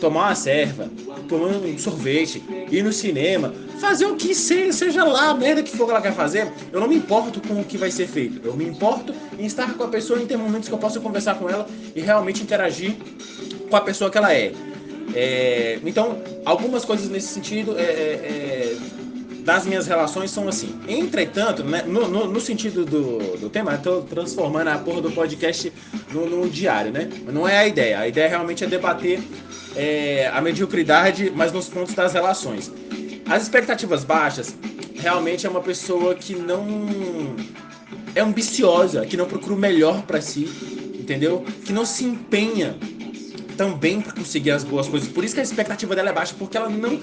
tomar 0.00 0.26
uma 0.28 0.34
serva, 0.34 0.90
tomar 1.28 1.48
um 1.48 1.78
sorvete, 1.78 2.42
ir 2.70 2.82
no 2.82 2.92
cinema, 2.92 3.52
fazer 3.80 4.06
o 4.06 4.16
que 4.16 4.34
seja, 4.34 4.72
seja 4.72 5.04
lá 5.04 5.30
a 5.30 5.34
merda 5.34 5.62
que 5.62 5.76
for 5.76 5.84
que 5.86 5.90
ela 5.90 6.00
quer 6.00 6.14
fazer, 6.14 6.50
eu 6.72 6.80
não 6.80 6.88
me 6.88 6.96
importo 6.96 7.40
com 7.46 7.60
o 7.60 7.64
que 7.64 7.76
vai 7.76 7.90
ser 7.90 8.06
feito. 8.06 8.40
Eu 8.44 8.54
me 8.54 8.64
importo 8.64 9.14
em 9.38 9.46
estar 9.46 9.74
com 9.74 9.84
a 9.84 9.88
pessoa 9.88 10.20
em 10.20 10.26
ter 10.26 10.36
momentos 10.36 10.68
que 10.68 10.74
eu 10.74 10.78
possa 10.78 11.00
conversar 11.00 11.36
com 11.36 11.48
ela 11.48 11.66
e 11.94 12.00
realmente 12.00 12.42
interagir 12.42 12.96
com 13.68 13.76
a 13.76 13.80
pessoa 13.80 14.10
que 14.10 14.18
ela 14.18 14.32
é. 14.32 14.52
é 15.14 15.78
então, 15.84 16.18
algumas 16.44 16.84
coisas 16.84 17.08
nesse 17.08 17.28
sentido 17.28 17.76
é, 17.78 17.82
é, 17.82 17.86
é 17.86 18.95
das 19.46 19.64
minhas 19.64 19.86
relações 19.86 20.32
são 20.32 20.48
assim. 20.48 20.76
Entretanto, 20.88 21.62
né, 21.62 21.84
no, 21.86 22.08
no, 22.08 22.26
no, 22.26 22.40
sentido 22.40 22.84
do, 22.84 23.36
do 23.38 23.48
tema, 23.48 23.74
eu 23.74 23.78
tô 23.78 24.02
transformando 24.02 24.66
a 24.68 24.76
porra 24.76 25.02
do 25.02 25.12
podcast 25.12 25.72
no, 26.10 26.50
diário, 26.50 26.90
né? 26.90 27.08
Mas 27.24 27.32
não 27.32 27.46
é 27.46 27.58
a 27.58 27.66
ideia. 27.66 28.00
A 28.00 28.08
ideia 28.08 28.28
realmente 28.28 28.64
é 28.64 28.66
debater 28.66 29.22
é, 29.76 30.28
a 30.34 30.40
mediocridade, 30.40 31.32
mas 31.34 31.52
nos 31.52 31.68
pontos 31.68 31.94
das 31.94 32.12
relações. 32.12 32.72
As 33.24 33.44
expectativas 33.44 34.02
baixas 34.02 34.52
realmente 34.96 35.46
é 35.46 35.48
uma 35.48 35.62
pessoa 35.62 36.16
que 36.16 36.34
não 36.34 37.36
é 38.16 38.20
ambiciosa, 38.20 39.06
que 39.06 39.16
não 39.16 39.26
procura 39.26 39.54
o 39.54 39.58
melhor 39.58 40.02
para 40.02 40.20
si, 40.20 40.50
entendeu? 40.98 41.44
Que 41.64 41.72
não 41.72 41.86
se 41.86 42.04
empenha 42.04 42.76
também 43.56 44.00
para 44.00 44.12
conseguir 44.12 44.50
as 44.50 44.64
boas 44.64 44.88
coisas. 44.88 45.08
Por 45.08 45.24
isso 45.24 45.34
que 45.34 45.40
a 45.40 45.44
expectativa 45.44 45.94
dela 45.94 46.10
é 46.10 46.12
baixa, 46.12 46.34
porque 46.36 46.56
ela 46.56 46.68
não 46.68 47.00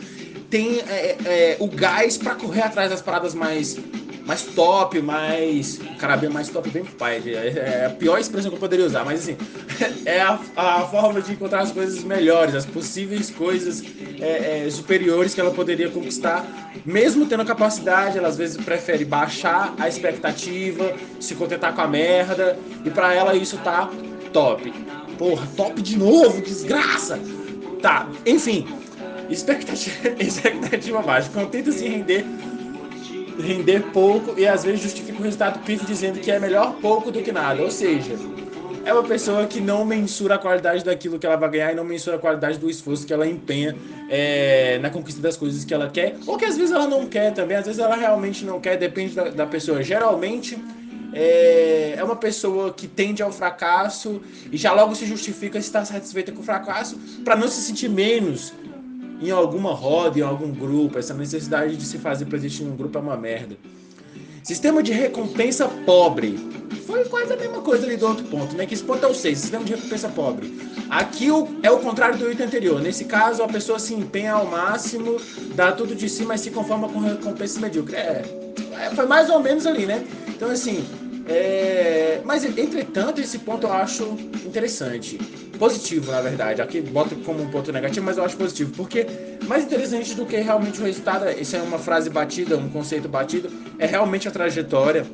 tem 0.54 0.82
é, 0.82 1.18
é, 1.26 1.58
o 1.60 1.66
gás 1.66 2.16
para 2.16 2.36
correr 2.36 2.62
atrás 2.62 2.92
das 2.92 3.02
paradas 3.02 3.34
mais 3.34 3.76
mais 4.24 4.44
top, 4.44 5.02
mais. 5.02 5.82
Carabinha 5.98 6.30
mais 6.30 6.48
top, 6.48 6.70
bem 6.70 6.86
pai. 6.86 7.22
É, 7.26 7.82
é 7.82 7.86
a 7.88 7.90
pior 7.90 8.20
expressão 8.20 8.52
que 8.52 8.56
eu 8.56 8.60
poderia 8.60 8.86
usar, 8.86 9.04
mas 9.04 9.22
assim, 9.22 9.36
é 10.06 10.22
a, 10.22 10.40
a 10.56 10.82
forma 10.82 11.24
de 11.24 11.34
encontrar 11.34 11.62
as 11.62 11.72
coisas 11.72 12.04
melhores, 12.04 12.54
as 12.54 12.68
possíveis 12.68 13.32
coisas 13.32 13.84
é, 14.22 14.66
é, 14.68 14.70
superiores 14.70 15.34
que 15.34 15.42
ela 15.42 15.52
poderia 15.52 15.90
conquistar, 15.90 16.46
mesmo 16.86 17.26
tendo 17.26 17.44
capacidade, 17.44 18.20
ela 18.20 18.28
às 18.28 18.38
vezes 18.38 18.56
prefere 18.64 19.04
baixar 19.04 19.74
a 19.80 19.90
expectativa, 19.90 20.94
se 21.20 21.34
contentar 21.34 21.74
com 21.74 21.82
a 21.82 21.88
merda, 21.88 22.58
e 22.86 22.92
para 22.92 23.14
ela 23.14 23.36
isso 23.36 23.58
tá 23.58 23.90
top. 24.32 24.72
Porra, 25.18 25.48
top 25.58 25.82
de 25.82 25.98
novo, 25.98 26.42
desgraça! 26.42 27.20
Tá, 27.82 28.08
enfim, 28.26 28.66
expectativa, 29.34 30.10
expectativa 30.22 31.02
baixa, 31.02 31.30
contenta-se 31.30 31.86
em 31.86 31.90
render 31.90 32.26
render 33.42 33.82
pouco 33.92 34.40
e 34.40 34.48
às 34.48 34.64
vezes 34.64 34.82
justifica 34.82 35.20
o 35.20 35.24
resultado 35.24 35.60
pífio 35.64 35.88
dizendo 35.88 36.20
que 36.20 36.32
é 36.32 36.40
melhor 36.40 36.76
pouco 36.76 37.12
do 37.12 37.22
que 37.22 37.32
nada. 37.32 37.64
Ou 37.64 37.72
seja, 37.72 38.16
é 38.86 38.94
uma 38.94 39.04
pessoa 39.04 39.46
que 39.48 39.62
não 39.62 39.86
mensura 39.86 40.36
a 40.36 40.38
qualidade 40.38 40.84
daquilo 40.84 41.18
que 41.18 41.26
ela 41.26 41.36
vai 41.36 41.50
ganhar 41.50 41.72
e 41.72 41.76
não 41.76 41.84
mensura 41.84 42.18
a 42.18 42.20
qualidade 42.20 42.58
do 42.58 42.70
esforço 42.70 43.06
que 43.06 43.14
ela 43.14 43.28
empenha 43.28 43.76
é, 44.10 44.78
na 44.80 44.90
conquista 44.90 45.22
das 45.22 45.38
coisas 45.38 45.64
que 45.64 45.74
ela 45.74 45.90
quer, 45.90 46.16
ou 46.28 46.38
que 46.38 46.46
às 46.46 46.58
vezes 46.58 46.72
ela 46.72 46.88
não 46.88 47.08
quer 47.08 47.34
também, 47.34 47.58
às 47.58 47.66
vezes 47.66 47.80
ela 47.80 47.96
realmente 47.96 48.46
não 48.46 48.60
quer, 48.60 48.78
depende 48.78 49.16
da, 49.16 49.30
da 49.30 49.46
pessoa. 49.46 49.82
Geralmente 49.82 50.58
é, 51.14 51.94
é 51.98 52.04
uma 52.04 52.16
pessoa 52.16 52.74
que 52.74 52.88
tende 52.88 53.24
ao 53.24 53.32
fracasso 53.32 54.22
e 54.52 54.58
já 54.58 54.74
logo 54.74 54.96
se 54.96 55.06
justifica 55.06 55.62
se 55.62 55.68
está 55.68 55.86
satisfeita 55.86 56.32
com 56.32 56.42
o 56.42 56.44
fracasso 56.44 57.00
para 57.24 57.36
não 57.36 57.48
se 57.48 57.62
sentir 57.62 57.88
menos 57.88 58.54
em 59.22 59.32
alguma 59.32 59.74
roda, 59.74 60.20
em 60.20 60.22
algum 60.22 60.52
grupo. 60.52 61.00
Essa 61.00 61.14
necessidade 61.14 61.76
de 61.76 61.86
se 61.86 61.98
fazer 61.98 62.26
presente 62.26 62.64
em 62.64 62.68
um 62.68 62.76
grupo 62.76 62.98
é 62.98 63.02
uma 63.02 63.18
merda. 63.18 63.58
Sistema 64.44 64.84
de 64.84 64.92
recompensa 64.92 65.68
pobre. 65.86 66.38
Foi 66.86 67.06
quase 67.06 67.32
a 67.32 67.38
mesma 67.38 67.62
coisa 67.62 67.86
ali 67.86 67.96
do 67.96 68.06
outro 68.06 68.26
ponto, 68.26 68.56
né? 68.56 68.66
Que 68.66 68.74
esse 68.74 68.84
ponto 68.84 69.06
é 69.06 69.08
o 69.08 69.14
6, 69.14 69.38
sistema 69.38 69.64
de 69.64 69.74
recompensa 69.74 70.10
pobre. 70.10 70.54
Aqui 70.90 71.30
é 71.64 71.72
o 71.72 71.80
contrário 71.80 72.18
do 72.18 72.30
item 72.30 72.46
anterior. 72.46 72.82
Nesse 72.82 73.06
caso, 73.06 73.42
a 73.42 73.48
pessoa 73.48 73.80
se 73.80 73.94
empenha 73.94 74.34
ao 74.34 74.46
máximo, 74.46 75.18
dá 75.56 75.72
tudo 75.72 75.96
de 75.96 76.10
si, 76.10 76.26
mas 76.26 76.42
se 76.42 76.52
conforma 76.52 76.90
com 76.90 77.00
recompensa 77.00 77.60
medíocre. 77.60 77.96
É, 77.96 78.24
é 78.74 78.90
foi 78.94 79.06
mais 79.06 79.30
ou 79.30 79.40
menos 79.40 79.66
ali, 79.66 79.86
né? 79.86 80.06
Então, 80.28 80.52
assim, 80.52 80.86
é... 81.28 82.22
mas 82.24 82.44
entretanto, 82.44 83.22
esse 83.22 83.40
ponto 83.40 83.68
eu 83.68 83.74
acho 83.74 84.04
interessante 84.46 85.18
positivo, 85.58 86.12
na 86.12 86.22
verdade. 86.22 86.62
Aqui 86.62 86.82
bota 86.82 87.16
como 87.16 87.42
um 87.42 87.50
ponto 87.50 87.72
negativo, 87.72 88.06
mas 88.06 88.18
eu 88.18 88.26
acho 88.26 88.36
positivo, 88.36 88.72
porque 88.76 89.06
mais 89.48 89.64
interessante 89.64 90.14
do 90.14 90.26
que 90.26 90.38
realmente 90.38 90.82
o 90.82 90.84
resultado, 90.84 91.30
isso 91.40 91.56
é 91.56 91.62
uma 91.62 91.80
frase 91.80 92.10
batida, 92.10 92.58
um 92.58 92.70
conceito 92.70 93.08
batido, 93.08 93.50
é 93.80 93.86
realmente 93.86 94.28
a 94.28 94.32
trajetória. 94.32 95.06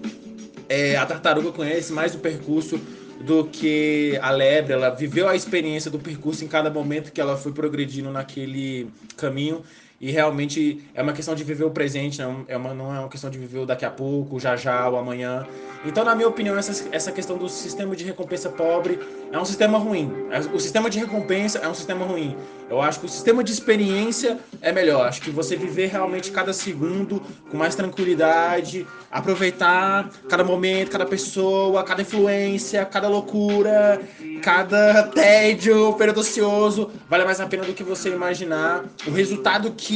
É, 0.68 0.96
a 0.96 1.06
tartaruga 1.06 1.51
conhece 1.51 1.92
mais 1.92 2.13
o 2.13 2.20
percurso 2.20 2.80
do 3.22 3.46
que 3.46 4.18
a 4.22 4.32
lebre, 4.32 4.74
ela 4.74 4.89
viveu 4.89 5.28
a 5.28 5.36
experiência 5.36 5.92
do 5.92 6.00
percurso 6.00 6.44
em 6.46 6.48
cada 6.48 6.70
momento 6.70 7.12
que 7.12 7.20
ela 7.20 7.36
foi 7.36 7.51
progredindo 7.51 8.10
naquele 8.12 8.88
caminho 9.18 9.62
e 10.00 10.12
realmente 10.12 10.84
é 10.94 11.01
uma 11.01 11.13
questão 11.13 11.36
de 11.36 11.44
viver 11.44 11.65
o 11.65 11.72
presente, 11.72 12.20
não 12.20 12.46
é 12.48 12.56
uma, 12.56 12.74
não 12.74 12.96
é 12.96 13.00
uma 13.00 13.10
questão 13.10 13.29
de 13.29 13.38
viver 13.38 13.60
o 13.60 13.65
daqui 13.65 13.84
a 13.84 13.91
pouco, 13.91 14.39
já 14.39 14.56
já, 14.56 14.88
ou 14.88 14.98
amanhã. 14.98 15.46
Então, 15.86 16.03
na 16.03 16.15
minha 16.15 16.27
opinião, 16.27 16.58
essa, 16.58 16.88
essa 16.91 17.12
questão 17.12 17.38
do 17.38 17.48
sistema 17.50 17.96
de 17.96 18.03
recompensa 18.03 18.50
pobre 18.50 19.00
é 19.32 19.38
um 19.38 19.46
sistema 19.46 19.77
ruim. 19.77 20.12
É, 20.32 20.39
o 20.39 20.60
sistema 20.60 20.89
de 20.89 21.00
recompensa 21.00 21.60
é 21.60 21.68
um 21.68 21.74
sistema 21.74 22.06
ruim. 22.06 22.36
Eu 22.70 22.82
acho 22.82 23.00
que 23.00 23.06
o 23.06 23.10
sistema 23.10 23.44
de 23.44 23.51
experiência 23.51 24.38
é 24.62 24.72
melhor. 24.72 25.08
Acho 25.08 25.22
que 25.22 25.32
você 25.32 25.56
viver 25.56 25.88
realmente 25.88 26.32
cada 26.32 26.53
segundo 26.53 27.22
com 27.50 27.58
mais 27.58 27.75
tranquilidade, 27.75 28.86
aproveitar 29.10 30.10
cada 30.29 30.44
momento, 30.44 30.91
cada 30.91 31.06
pessoa, 31.06 31.84
cada 31.84 32.01
influência, 32.01 32.86
cada 32.86 33.08
loucura, 33.08 34.01
cada 34.44 35.03
tédio, 35.03 35.94
período 35.94 36.20
ocioso, 36.20 36.91
vale 37.10 37.25
mais 37.25 37.39
a 37.39 37.48
pena 37.48 37.63
do 37.63 37.74
que 37.74 37.84
você 37.84 38.10
imaginar. 38.10 38.86
O 39.08 39.12
resultado 39.12 39.72
que 39.72 39.88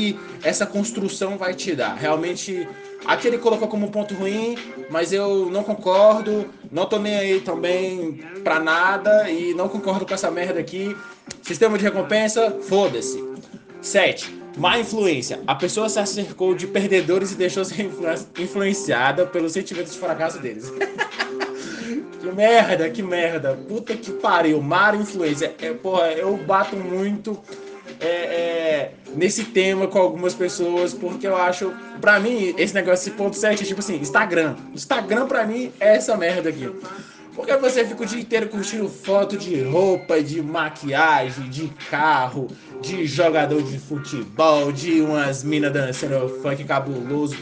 essa 0.44 0.66
construção 0.66 1.38
vai 1.38 1.54
te 1.54 1.76
dar. 1.76 1.96
Realmente 1.96 2.68
Aqui 3.06 3.28
ele 3.28 3.38
colocou 3.38 3.68
como 3.68 3.92
ponto 3.92 4.14
ruim, 4.14 4.58
mas 4.90 5.12
eu 5.12 5.50
não 5.50 5.62
concordo, 5.62 6.50
não 6.72 6.86
tô 6.86 6.98
nem 6.98 7.16
aí 7.16 7.42
também 7.42 8.24
pra 8.44 8.62
nada 8.62 9.30
e 9.30 9.54
não 9.54 9.68
concordo 9.68 10.06
com 10.06 10.14
essa 10.14 10.32
merda 10.32 10.60
aqui. 10.60 10.96
Sistema 11.42 11.78
de 11.78 11.84
recompensa, 11.84 12.60
foda-se. 12.62 13.22
7. 13.82 14.42
Má 14.58 14.80
influência. 14.80 15.42
A 15.46 15.54
pessoa 15.54 15.90
se 15.90 16.00
acercou 16.00 16.56
de 16.56 16.66
perdedores 16.66 17.34
e 17.34 17.36
deixou 17.36 17.66
ser 17.66 17.92
influenciada 18.40 19.26
pelos 19.26 19.52
sentimentos 19.52 19.92
de 19.92 20.00
fracasso 20.00 20.40
deles. 20.40 20.72
que 22.22 22.32
merda, 22.32 22.90
que 22.90 23.04
merda. 23.04 23.60
Puta 23.68 23.98
que 23.98 24.12
pariu. 24.14 24.62
Má 24.62 24.96
influência. 24.96 25.54
É, 25.60 25.74
porra, 25.74 26.14
eu 26.14 26.38
bato 26.38 26.78
muito 26.78 27.38
é, 28.08 28.92
nesse 29.16 29.46
tema 29.46 29.88
com 29.88 30.00
algumas 30.00 30.34
pessoas, 30.34 30.94
porque 30.94 31.28
eu 31.28 31.36
acho, 31.36 31.74
pra 32.02 32.20
mim, 32.20 32.54
esse 32.58 32.74
negócio, 32.74 33.10
esse 33.10 33.12
ponto 33.12 33.36
7 33.36 33.64
é 33.64 33.66
tipo 33.66 33.80
assim, 33.80 33.96
Instagram. 33.98 34.56
Instagram 34.74 35.28
pra 35.28 35.46
mim 35.46 35.72
é 35.80 35.96
essa 35.96 36.16
merda 36.18 36.50
aqui. 36.50 36.70
Porque 37.36 37.56
você 37.58 37.84
fica 37.84 38.04
o 38.04 38.06
dia 38.06 38.22
inteiro 38.22 38.48
curtindo 38.48 38.88
foto 38.88 39.36
de 39.38 39.62
roupa, 39.64 40.22
de 40.22 40.42
maquiagem, 40.42 41.50
de 41.50 41.68
carro, 41.90 42.48
de 42.80 43.08
jogador 43.08 43.62
de 43.64 43.80
futebol, 43.80 44.72
de 44.72 45.02
umas 45.02 45.44
minas 45.44 45.74
dançando 45.74 46.30
funk 46.42 46.64
cabuloso. 46.64 47.36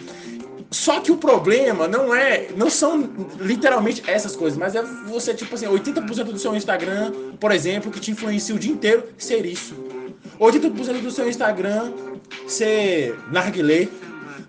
Só 0.69 1.01
que 1.01 1.11
o 1.11 1.17
problema 1.17 1.85
não 1.89 2.15
é, 2.15 2.47
não 2.55 2.69
são 2.69 3.09
literalmente 3.37 4.01
essas 4.07 4.37
coisas, 4.37 4.57
mas 4.57 4.73
é 4.73 4.81
você, 4.81 5.33
tipo 5.33 5.53
assim, 5.53 5.65
80% 5.65 6.23
do 6.23 6.39
seu 6.39 6.55
Instagram, 6.55 7.11
por 7.37 7.51
exemplo, 7.51 7.91
que 7.91 7.99
te 7.99 8.11
influencia 8.11 8.55
o 8.55 8.59
dia 8.59 8.71
inteiro 8.71 9.03
ser 9.17 9.45
isso. 9.45 9.75
80% 10.41 11.01
do 11.01 11.11
seu 11.11 11.29
Instagram 11.29 11.93
ser 12.47 13.15
narguilé. 13.31 13.87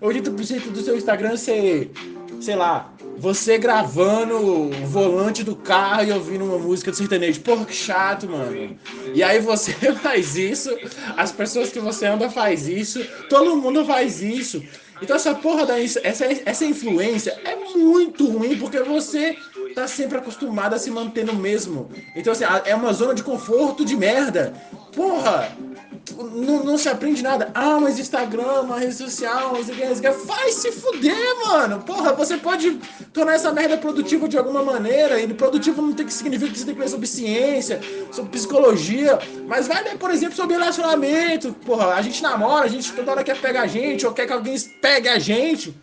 80% 0.00 0.70
do 0.72 0.80
seu 0.80 0.96
Instagram 0.96 1.36
ser, 1.36 1.92
sei 2.40 2.56
lá, 2.56 2.92
você 3.18 3.58
gravando 3.58 4.36
o 4.36 4.70
volante 4.86 5.44
do 5.44 5.54
carro 5.54 6.04
e 6.04 6.10
ouvindo 6.10 6.44
uma 6.44 6.58
música 6.58 6.90
do 6.90 6.96
sertanejo. 6.96 7.40
Porra, 7.42 7.66
que 7.66 7.74
chato, 7.74 8.28
mano. 8.28 8.76
E 9.14 9.22
aí 9.22 9.38
você 9.38 9.72
faz 10.02 10.34
isso, 10.34 10.74
as 11.16 11.30
pessoas 11.30 11.70
que 11.70 11.78
você 11.78 12.06
anda 12.06 12.30
faz 12.30 12.66
isso, 12.66 13.04
todo 13.28 13.56
mundo 13.56 13.84
faz 13.84 14.22
isso. 14.22 14.62
Então 15.00 15.16
essa 15.16 15.34
porra 15.34 15.66
da 15.66 15.78
essa, 15.80 16.00
essa 16.00 16.64
influência 16.64 17.38
é 17.44 17.56
muito 17.56 18.28
ruim 18.28 18.56
porque 18.56 18.80
você 18.80 19.36
tá 19.74 19.88
sempre 19.88 20.18
acostumado 20.18 20.74
a 20.74 20.78
se 20.78 20.90
manter 20.90 21.24
no 21.24 21.34
mesmo. 21.34 21.90
Então 22.14 22.32
assim, 22.32 22.44
é 22.64 22.74
uma 22.74 22.92
zona 22.92 23.14
de 23.14 23.22
conforto 23.22 23.84
de 23.84 23.96
merda. 23.96 24.54
Porra, 24.94 25.56
não, 26.34 26.64
não 26.64 26.76
se 26.76 26.88
aprende 26.88 27.22
nada. 27.22 27.50
Ah, 27.54 27.78
mas 27.80 27.98
Instagram, 27.98 28.62
uma 28.62 28.78
rede 28.78 28.94
social, 28.94 29.54
que, 29.54 30.12
Faz 30.26 30.54
se 30.56 30.72
fuder, 30.72 31.46
mano. 31.46 31.80
Porra, 31.80 32.12
você 32.12 32.36
pode 32.36 32.78
tornar 33.12 33.34
essa 33.34 33.52
merda 33.52 33.76
produtiva 33.76 34.28
de 34.28 34.36
alguma 34.36 34.62
maneira. 34.62 35.20
E 35.20 35.32
produtivo 35.32 35.80
não 35.80 35.92
tem 35.92 36.04
que 36.04 36.12
significar 36.12 36.52
que 36.52 36.58
você 36.58 36.66
tem 36.66 36.74
que 36.74 36.80
ler 36.80 36.88
sobre 36.88 37.06
ciência, 37.06 37.80
sobre 38.10 38.30
psicologia. 38.32 39.18
Mas 39.46 39.66
vai 39.66 39.82
ler, 39.82 39.96
por 39.96 40.10
exemplo, 40.10 40.36
sobre 40.36 40.56
relacionamento. 40.56 41.52
Porra, 41.64 41.94
a 41.94 42.02
gente 42.02 42.22
namora, 42.22 42.66
a 42.66 42.68
gente 42.68 42.92
toda 42.92 43.12
hora 43.12 43.24
quer 43.24 43.40
pegar 43.40 43.62
a 43.62 43.66
gente, 43.66 44.06
ou 44.06 44.12
quer 44.12 44.26
que 44.26 44.32
alguém 44.32 44.58
pegue 44.80 45.08
a 45.08 45.18
gente. 45.18 45.74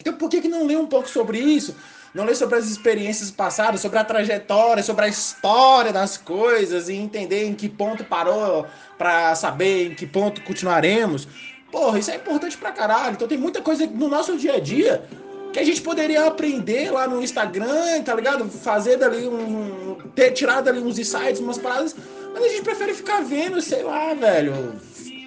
Então 0.00 0.14
por 0.14 0.30
que, 0.30 0.40
que 0.40 0.48
não 0.48 0.66
lê 0.66 0.76
um 0.76 0.86
pouco 0.86 1.08
sobre 1.08 1.38
isso? 1.38 1.76
Não 2.14 2.24
ler 2.24 2.34
sobre 2.34 2.56
as 2.56 2.66
experiências 2.68 3.30
passadas, 3.30 3.80
sobre 3.80 3.98
a 3.98 4.04
trajetória, 4.04 4.82
sobre 4.82 5.04
a 5.04 5.08
história 5.08 5.92
das 5.92 6.16
coisas 6.16 6.88
e 6.88 6.94
entender 6.94 7.44
em 7.44 7.54
que 7.54 7.68
ponto 7.68 8.04
parou 8.04 8.66
para 8.98 9.34
saber 9.34 9.92
em 9.92 9.94
que 9.94 10.06
ponto 10.06 10.42
continuaremos. 10.42 11.28
Porra, 11.70 11.98
isso 11.98 12.10
é 12.10 12.16
importante 12.16 12.56
pra 12.58 12.72
caralho. 12.72 13.14
Então 13.14 13.28
tem 13.28 13.38
muita 13.38 13.62
coisa 13.62 13.86
no 13.86 14.08
nosso 14.08 14.36
dia 14.36 14.54
a 14.54 14.60
dia 14.60 15.04
que 15.52 15.58
a 15.58 15.64
gente 15.64 15.82
poderia 15.82 16.26
aprender 16.26 16.92
lá 16.92 17.08
no 17.08 17.22
Instagram, 17.22 18.02
tá 18.02 18.14
ligado? 18.14 18.48
Fazer 18.48 18.96
dali 18.96 19.26
um. 19.26 19.96
ter 20.14 20.32
tirado 20.32 20.64
dali 20.64 20.80
uns 20.80 20.98
insights, 20.98 21.40
umas 21.40 21.58
paradas, 21.58 21.94
mas 22.32 22.44
a 22.44 22.48
gente 22.48 22.62
prefere 22.62 22.94
ficar 22.94 23.20
vendo, 23.22 23.60
sei 23.60 23.82
lá, 23.82 24.14
velho 24.14 24.80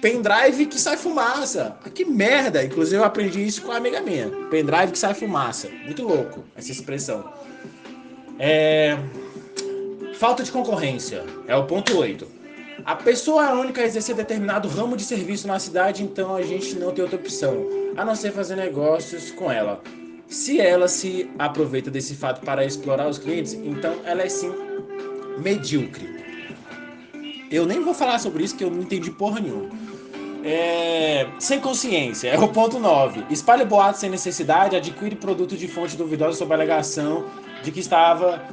pendrive 0.04 0.66
que 0.66 0.78
sai 0.78 0.98
fumaça. 0.98 1.78
Ah, 1.82 1.88
que 1.88 2.04
merda! 2.04 2.62
Inclusive 2.62 2.96
eu 2.96 3.04
aprendi 3.04 3.42
isso 3.42 3.62
com 3.62 3.72
a 3.72 3.78
amiga 3.78 4.02
minha. 4.02 4.28
Pendrive 4.50 4.92
que 4.92 4.98
sai 4.98 5.14
fumaça. 5.14 5.70
Muito 5.82 6.02
louco 6.02 6.44
essa 6.54 6.70
expressão. 6.70 7.32
É... 8.38 8.98
Falta 10.18 10.42
de 10.42 10.52
concorrência. 10.52 11.24
É 11.48 11.56
o 11.56 11.64
ponto 11.64 11.96
8. 11.96 12.28
A 12.84 12.94
pessoa 12.96 13.46
é 13.46 13.48
a 13.48 13.54
única 13.54 13.80
a 13.80 13.84
exercer 13.86 14.14
determinado 14.14 14.68
ramo 14.68 14.94
de 14.94 15.04
serviço 15.04 15.46
na 15.46 15.58
cidade, 15.58 16.02
então 16.02 16.36
a 16.36 16.42
gente 16.42 16.74
não 16.74 16.92
tem 16.92 17.02
outra 17.02 17.18
opção, 17.18 17.66
a 17.96 18.04
não 18.04 18.14
ser 18.14 18.30
fazer 18.32 18.56
negócios 18.56 19.30
com 19.30 19.50
ela. 19.50 19.80
Se 20.28 20.60
ela 20.60 20.86
se 20.86 21.30
aproveita 21.38 21.90
desse 21.90 22.14
fato 22.14 22.44
para 22.44 22.62
explorar 22.62 23.08
os 23.08 23.16
clientes, 23.16 23.54
então 23.54 23.94
ela 24.04 24.22
é 24.22 24.28
sim 24.28 24.52
medíocre. 25.38 26.12
Eu 27.50 27.64
nem 27.64 27.80
vou 27.80 27.94
falar 27.94 28.18
sobre 28.18 28.44
isso 28.44 28.56
que 28.56 28.64
eu 28.64 28.70
não 28.70 28.82
entendi 28.82 29.10
porra 29.10 29.40
nenhuma. 29.40 29.83
É... 30.44 31.26
Sem 31.38 31.58
consciência, 31.58 32.28
é 32.28 32.38
o 32.38 32.48
ponto 32.48 32.78
9. 32.78 33.24
Espalha 33.30 33.64
boatos 33.64 34.00
sem 34.00 34.10
necessidade, 34.10 34.76
adquire 34.76 35.16
produto 35.16 35.56
de 35.56 35.66
fonte 35.66 35.96
duvidosa 35.96 36.36
sob 36.36 36.52
a 36.52 36.56
alegação 36.56 37.24
de 37.62 37.72
que 37.72 37.80
estava 37.80 38.44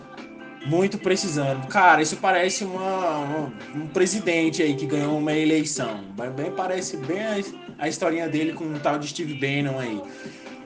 muito 0.65 0.97
precisando. 0.97 1.67
Cara, 1.67 2.01
isso 2.01 2.15
parece 2.17 2.63
uma, 2.63 3.17
uma, 3.17 3.53
um 3.75 3.87
presidente 3.87 4.63
aí 4.63 4.73
que 4.73 4.85
ganhou 4.85 5.17
uma 5.17 5.33
eleição. 5.33 6.01
Bem, 6.35 6.51
parece 6.51 6.95
bem 6.95 7.21
a, 7.21 7.41
a 7.79 7.87
historinha 7.89 8.29
dele 8.29 8.53
com 8.53 8.63
um 8.63 8.79
tal 8.79 8.97
de 8.97 9.07
Steve 9.07 9.33
Bannon 9.33 9.77
aí. 9.77 10.01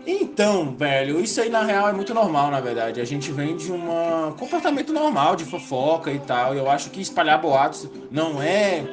Então, 0.07 0.75
velho, 0.75 1.19
isso 1.19 1.41
aí 1.41 1.49
na 1.49 1.63
real 1.63 1.89
é 1.89 1.93
muito 1.93 2.13
normal, 2.13 2.51
na 2.51 2.59
verdade. 2.59 3.01
A 3.01 3.05
gente 3.05 3.31
vem 3.31 3.57
de 3.57 3.71
um 3.71 3.81
comportamento 4.37 4.93
normal 4.93 5.35
de 5.35 5.43
fofoca 5.45 6.11
e 6.11 6.19
tal. 6.19 6.53
Eu 6.53 6.69
acho 6.69 6.91
que 6.91 7.01
espalhar 7.01 7.41
boatos 7.41 7.89
não 8.11 8.39
é, 8.39 8.85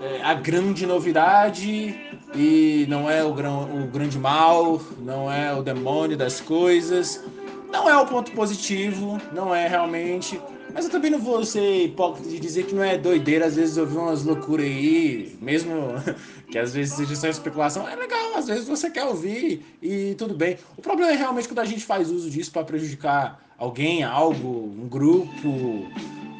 é 0.00 0.22
a 0.22 0.34
grande 0.34 0.86
novidade 0.86 1.94
e 2.34 2.86
não 2.88 3.10
é 3.10 3.24
o, 3.24 3.32
grão, 3.32 3.82
o 3.82 3.86
grande 3.86 4.18
mal, 4.18 4.80
não 5.00 5.30
é 5.30 5.52
o 5.54 5.62
demônio 5.62 6.16
das 6.16 6.40
coisas. 6.40 7.22
Não 7.70 7.88
é 7.88 7.96
o 7.98 8.06
ponto 8.06 8.32
positivo, 8.32 9.20
não 9.32 9.54
é 9.54 9.68
realmente. 9.68 10.40
Mas 10.72 10.84
eu 10.84 10.90
também 10.90 11.10
não 11.10 11.18
vou 11.18 11.44
ser 11.44 11.84
hipócrita 11.84 12.28
de 12.28 12.38
dizer 12.38 12.66
que 12.66 12.74
não 12.74 12.82
é 12.84 12.96
doideira, 12.96 13.46
às 13.46 13.56
vezes 13.56 13.76
ouvir 13.76 13.96
umas 13.96 14.22
loucuras 14.24 14.66
aí, 14.66 15.36
mesmo 15.40 15.74
que 16.50 16.58
às 16.58 16.72
vezes 16.74 16.94
seja 16.94 17.16
só 17.16 17.28
especulação, 17.28 17.88
é 17.88 17.96
legal, 17.96 18.36
às 18.36 18.46
vezes 18.46 18.68
você 18.68 18.90
quer 18.90 19.04
ouvir 19.04 19.64
e 19.82 20.14
tudo 20.16 20.34
bem. 20.34 20.58
O 20.76 20.82
problema 20.82 21.12
é 21.12 21.16
realmente 21.16 21.48
quando 21.48 21.60
a 21.60 21.64
gente 21.64 21.84
faz 21.84 22.10
uso 22.10 22.30
disso 22.30 22.52
para 22.52 22.64
prejudicar 22.64 23.42
alguém, 23.58 24.04
algo, 24.04 24.72
um 24.78 24.88
grupo, 24.88 25.88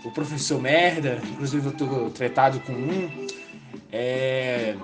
o 0.05 0.11
professor 0.13 0.61
merda, 0.61 1.21
inclusive 1.33 1.67
eu 1.67 1.73
tô 1.73 2.11
tratado 2.11 2.61
com 2.61 2.73
um. 2.73 3.28
É 3.91 4.77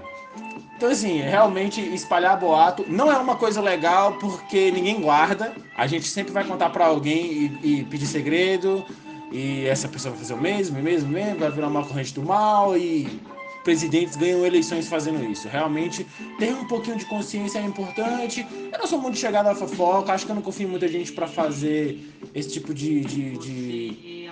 então, 0.77 0.91
assim, 0.91 1.21
realmente 1.21 1.81
espalhar 1.81 2.39
boato 2.39 2.85
não 2.89 3.11
é 3.11 3.17
uma 3.17 3.37
coisa 3.37 3.61
legal 3.61 4.15
porque 4.19 4.71
ninguém 4.71 5.01
guarda. 5.01 5.55
A 5.77 5.87
gente 5.87 6.07
sempre 6.07 6.33
vai 6.33 6.45
contar 6.45 6.71
para 6.71 6.87
alguém 6.87 7.59
e, 7.63 7.81
e, 7.81 7.85
pedir 7.85 8.07
segredo. 8.07 8.85
E 9.31 9.67
essa 9.67 9.89
pessoa 9.89 10.13
vai 10.13 10.21
fazer 10.21 10.35
o 10.35 10.41
mesmo, 10.41 10.79
o 10.79 10.83
mesmo, 10.83 11.09
o 11.09 11.13
mesmo, 11.13 11.39
vai 11.39 11.51
virar 11.51 11.69
uma 11.69 11.85
corrente 11.85 12.13
do 12.13 12.23
mal 12.23 12.77
e 12.77 13.21
presidentes 13.65 14.15
ganham 14.15 14.45
eleições 14.45 14.87
fazendo 14.87 15.25
isso. 15.25 15.49
Realmente, 15.49 16.07
ter 16.39 16.53
um 16.53 16.67
pouquinho 16.67 16.97
de 16.97 17.07
consciência 17.07 17.59
é 17.59 17.63
importante. 17.63 18.47
Eu 18.73 18.79
não 18.79 18.87
sou 18.87 19.01
muito 19.01 19.17
chegado 19.17 19.47
à 19.47 19.55
fofoca, 19.55 20.13
acho 20.13 20.27
que 20.27 20.33
eu 20.33 20.37
não 20.37 20.43
confio 20.43 20.67
em 20.69 20.71
muita 20.71 20.87
gente 20.87 21.13
para 21.13 21.27
fazer 21.27 21.99
esse 22.35 22.51
tipo 22.51 22.75
de, 22.75 23.01
de, 23.01 23.39
de 23.39 24.31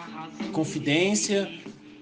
confidência. 0.52 1.50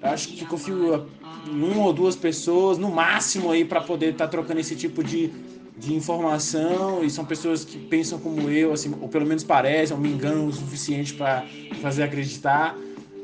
Eu 0.02 0.10
acho 0.10 0.28
que 0.28 0.44
confio 0.44 1.06
uma 1.46 1.84
ou 1.84 1.92
duas 1.92 2.16
pessoas, 2.16 2.78
no 2.78 2.90
máximo, 2.90 3.50
aí 3.50 3.64
para 3.64 3.80
poder 3.80 4.12
estar 4.12 4.26
tá 4.26 4.30
trocando 4.30 4.60
esse 4.60 4.76
tipo 4.76 5.02
de, 5.02 5.30
de 5.76 5.94
informação. 5.94 7.02
E 7.04 7.10
são 7.10 7.24
pessoas 7.24 7.64
que 7.64 7.78
pensam 7.78 8.18
como 8.18 8.48
eu, 8.50 8.72
assim, 8.72 8.94
ou 9.00 9.08
pelo 9.08 9.26
menos 9.26 9.44
parecem, 9.44 9.96
ou 9.96 10.02
me 10.02 10.10
enganam 10.10 10.46
o 10.46 10.52
suficiente 10.52 11.14
para 11.14 11.44
fazer 11.80 12.02
acreditar. 12.02 12.76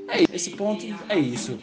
É 0.08 0.24
esse 0.32 0.50
ponto 0.50 0.84
é 1.08 1.18
isso. 1.18 1.58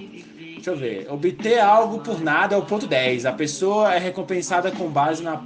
Deixa 0.64 0.72
eu 0.72 0.78
ver. 0.78 1.12
Obter 1.12 1.60
algo 1.60 2.00
por 2.00 2.22
nada 2.22 2.56
é 2.56 2.58
o 2.58 2.66
ponto 2.66 2.88
10. 2.88 3.26
A 3.26 3.34
pessoa 3.34 3.94
é 3.94 3.98
recompensada 3.98 4.72
com 4.72 4.90
base 4.90 5.22
na 5.22 5.44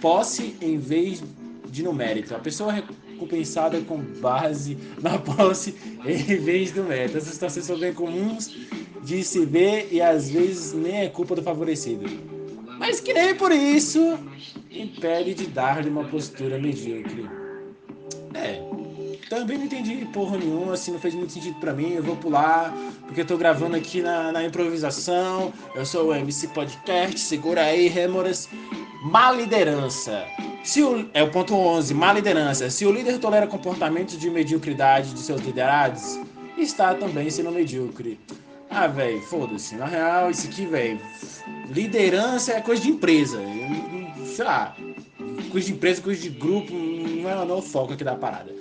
posse 0.00 0.56
em 0.60 0.78
vez 0.78 1.22
de 1.68 1.82
no 1.82 1.92
mérito. 1.92 2.34
A 2.34 2.38
pessoa 2.38 2.72
é 2.72 2.84
recompensada 3.12 3.80
com 3.80 3.98
base 3.98 4.76
na 5.00 5.18
posse 5.18 5.74
em 6.04 6.36
vez 6.36 6.70
do 6.72 6.84
mérito. 6.84 7.18
Essas 7.18 7.34
situações 7.34 7.64
são 7.64 7.78
bem 7.78 7.92
comuns 7.92 8.54
de 9.02 9.22
se 9.24 9.44
ver 9.44 9.88
e 9.90 10.00
às 10.00 10.30
vezes 10.30 10.72
nem 10.72 11.02
é 11.02 11.08
culpa 11.08 11.34
do 11.34 11.42
favorecido. 11.42 12.06
Mas 12.78 13.00
que 13.00 13.12
nem 13.12 13.34
por 13.34 13.52
isso 13.52 14.18
impede 14.70 15.34
de 15.34 15.46
dar-lhe 15.46 15.88
uma 15.88 16.04
postura 16.04 16.58
medíocre. 16.58 17.28
É, 18.34 18.62
também 19.28 19.56
não 19.56 19.64
entendi 19.64 20.04
porra 20.12 20.36
nenhuma, 20.36 20.74
assim, 20.74 20.92
não 20.92 20.98
fez 20.98 21.14
muito 21.14 21.32
sentido 21.32 21.58
para 21.60 21.72
mim. 21.72 21.92
Eu 21.92 22.02
vou 22.02 22.16
pular, 22.16 22.74
porque 23.06 23.22
eu 23.22 23.26
tô 23.26 23.36
gravando 23.36 23.76
aqui 23.76 24.02
na, 24.02 24.30
na 24.30 24.44
improvisação. 24.44 25.52
Eu 25.74 25.86
sou 25.86 26.08
o 26.08 26.14
MC 26.14 26.48
Podcast, 26.48 27.18
segura 27.18 27.62
aí, 27.62 27.88
Remoras. 27.88 28.48
Má 29.04 29.32
liderança. 29.32 30.24
Se 30.62 30.82
o, 30.82 31.08
é 31.12 31.22
o 31.22 31.30
ponto 31.30 31.54
11, 31.54 31.94
má 31.94 32.12
liderança. 32.12 32.68
Se 32.70 32.84
o 32.84 32.92
líder 32.92 33.18
tolera 33.18 33.46
comportamentos 33.46 34.18
de 34.18 34.30
mediocridade 34.30 35.12
de 35.12 35.20
seus 35.20 35.40
liderados, 35.40 36.20
está 36.56 36.94
também 36.94 37.30
sendo 37.30 37.50
medíocre. 37.50 38.20
Ah, 38.74 38.86
velho, 38.86 39.20
foda-se. 39.20 39.76
Na 39.76 39.84
real, 39.84 40.30
isso 40.30 40.46
aqui, 40.46 40.64
velho. 40.64 40.98
Liderança 41.68 42.54
é 42.54 42.60
coisa 42.60 42.82
de 42.82 42.88
empresa. 42.88 43.38
Sei 44.24 44.44
lá. 44.44 44.74
Coisa 45.50 45.66
de 45.66 45.72
empresa, 45.74 46.00
coisa 46.00 46.22
de 46.22 46.30
grupo. 46.30 46.72
Não 46.72 47.28
é, 47.28 47.34
não 47.44 47.56
é 47.56 47.58
o 47.58 47.62
foco 47.62 47.92
aqui 47.92 48.02
da 48.02 48.14
parada. 48.14 48.54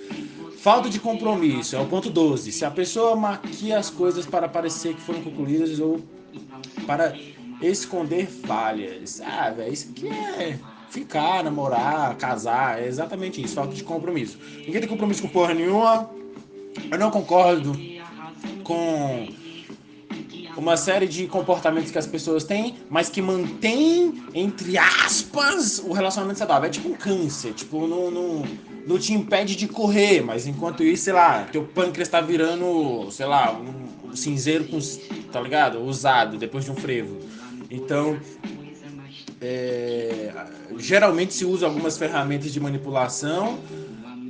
Falta 0.57 0.89
de 0.89 0.99
compromisso 0.99 1.77
é 1.77 1.79
o 1.79 1.85
ponto 1.85 2.09
12. 2.09 2.51
Se 2.51 2.65
a 2.65 2.69
pessoa 2.69 3.15
maquia 3.15 3.79
as 3.79 3.89
coisas 3.89 4.25
para 4.25 4.49
parecer 4.49 4.93
que 4.95 5.01
foram 5.01 5.21
concluídas 5.21 5.79
ou 5.79 6.01
para 6.85 7.17
esconder 7.61 8.27
falhas. 8.27 9.21
Ah, 9.21 9.49
velho, 9.49 9.71
isso 9.71 9.89
aqui 9.91 10.09
é 10.09 10.59
ficar, 10.89 11.41
namorar, 11.41 12.15
casar. 12.17 12.81
É 12.81 12.87
exatamente 12.87 13.41
isso. 13.41 13.55
Falta 13.55 13.73
de 13.73 13.83
compromisso. 13.83 14.37
Ninguém 14.57 14.81
tem 14.81 14.89
compromisso 14.89 15.21
com 15.21 15.29
porra 15.29 15.53
nenhuma. 15.53 16.09
Eu 16.91 16.99
não 16.99 17.09
concordo 17.09 17.71
com 18.63 19.40
uma 20.57 20.77
série 20.77 21.07
de 21.07 21.27
comportamentos 21.27 21.91
que 21.91 21.97
as 21.97 22.07
pessoas 22.07 22.43
têm, 22.43 22.75
mas 22.89 23.09
que 23.09 23.21
mantém, 23.21 24.23
entre 24.33 24.77
aspas, 24.77 25.79
o 25.79 25.91
relacionamento 25.93 26.39
saudável. 26.39 26.67
É 26.67 26.71
tipo 26.71 26.89
um 26.89 26.93
câncer, 26.93 27.53
tipo, 27.53 27.87
não, 27.87 28.11
não, 28.11 28.43
não 28.85 28.99
te 28.99 29.13
impede 29.13 29.55
de 29.55 29.67
correr, 29.67 30.21
mas 30.21 30.47
enquanto 30.47 30.83
isso, 30.83 31.05
sei 31.05 31.13
lá, 31.13 31.43
teu 31.51 31.63
pâncreas 31.63 32.07
tá 32.07 32.21
virando, 32.21 33.09
sei 33.11 33.25
lá, 33.25 33.53
um 33.53 34.15
cinzeiro 34.15 34.65
com, 34.65 34.79
tá 35.31 35.39
ligado? 35.39 35.81
Usado 35.81 36.37
depois 36.37 36.65
de 36.65 36.71
um 36.71 36.75
frevo. 36.75 37.17
Então, 37.69 38.19
é, 39.39 40.31
geralmente 40.77 41.33
se 41.33 41.45
usa 41.45 41.65
algumas 41.65 41.97
ferramentas 41.97 42.51
de 42.51 42.59
manipulação 42.59 43.57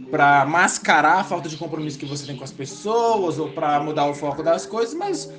para 0.10 0.46
mascarar 0.46 1.20
a 1.20 1.24
falta 1.24 1.48
de 1.48 1.56
compromisso 1.56 1.98
que 1.98 2.06
você 2.06 2.26
tem 2.26 2.36
com 2.36 2.44
as 2.44 2.52
pessoas 2.52 3.40
ou 3.40 3.50
para 3.50 3.80
mudar 3.80 4.06
o 4.08 4.14
foco 4.14 4.44
das 4.44 4.66
coisas, 4.66 4.94
mas 4.94 5.32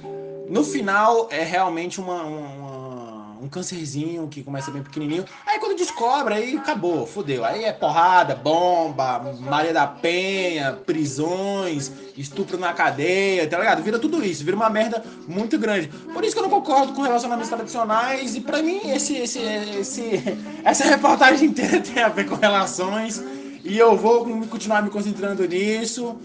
no 0.53 0.63
final 0.63 1.29
é 1.31 1.43
realmente 1.43 1.99
uma, 1.99 2.23
uma, 2.25 3.39
um 3.41 3.49
câncerzinho 3.49 4.29
que 4.29 4.43
começa 4.43 4.71
bem 4.71 4.83
pequenininho. 4.83 5.25
Aí 5.47 5.59
quando 5.59 5.79
descobre, 5.79 6.35
aí 6.35 6.59
acabou, 6.59 7.07
fodeu. 7.07 7.43
Aí 7.43 7.65
é 7.65 7.73
porrada, 7.73 8.35
bomba, 8.35 9.35
Maria 9.41 9.73
da 9.73 9.87
Penha, 9.87 10.75
prisões, 10.85 11.91
estupro 12.19 12.59
na 12.59 12.75
cadeia, 12.75 13.49
tá 13.49 13.59
ligado? 13.59 13.83
Vira 13.83 13.99
tudo 13.99 14.23
isso, 14.23 14.45
vira 14.45 14.55
uma 14.55 14.69
merda 14.69 15.03
muito 15.27 15.59
grande. 15.59 15.89
Por 15.89 16.23
isso 16.23 16.35
que 16.35 16.39
eu 16.41 16.43
não 16.43 16.51
concordo 16.51 16.93
com 16.93 17.01
relacionamentos 17.01 17.49
tradicionais 17.49 18.35
e 18.35 18.41
para 18.43 18.63
mim 18.63 18.91
esse, 18.91 19.17
esse, 19.17 19.39
esse, 19.39 20.23
essa 20.63 20.85
reportagem 20.85 21.49
inteira 21.49 21.81
tem 21.81 22.03
a 22.03 22.11
ver 22.11 22.27
com 22.27 22.35
relações 22.35 23.25
e 23.65 23.79
eu 23.79 23.97
vou 23.97 24.27
continuar 24.49 24.83
me 24.83 24.91
concentrando 24.91 25.49
nisso. 25.49 26.21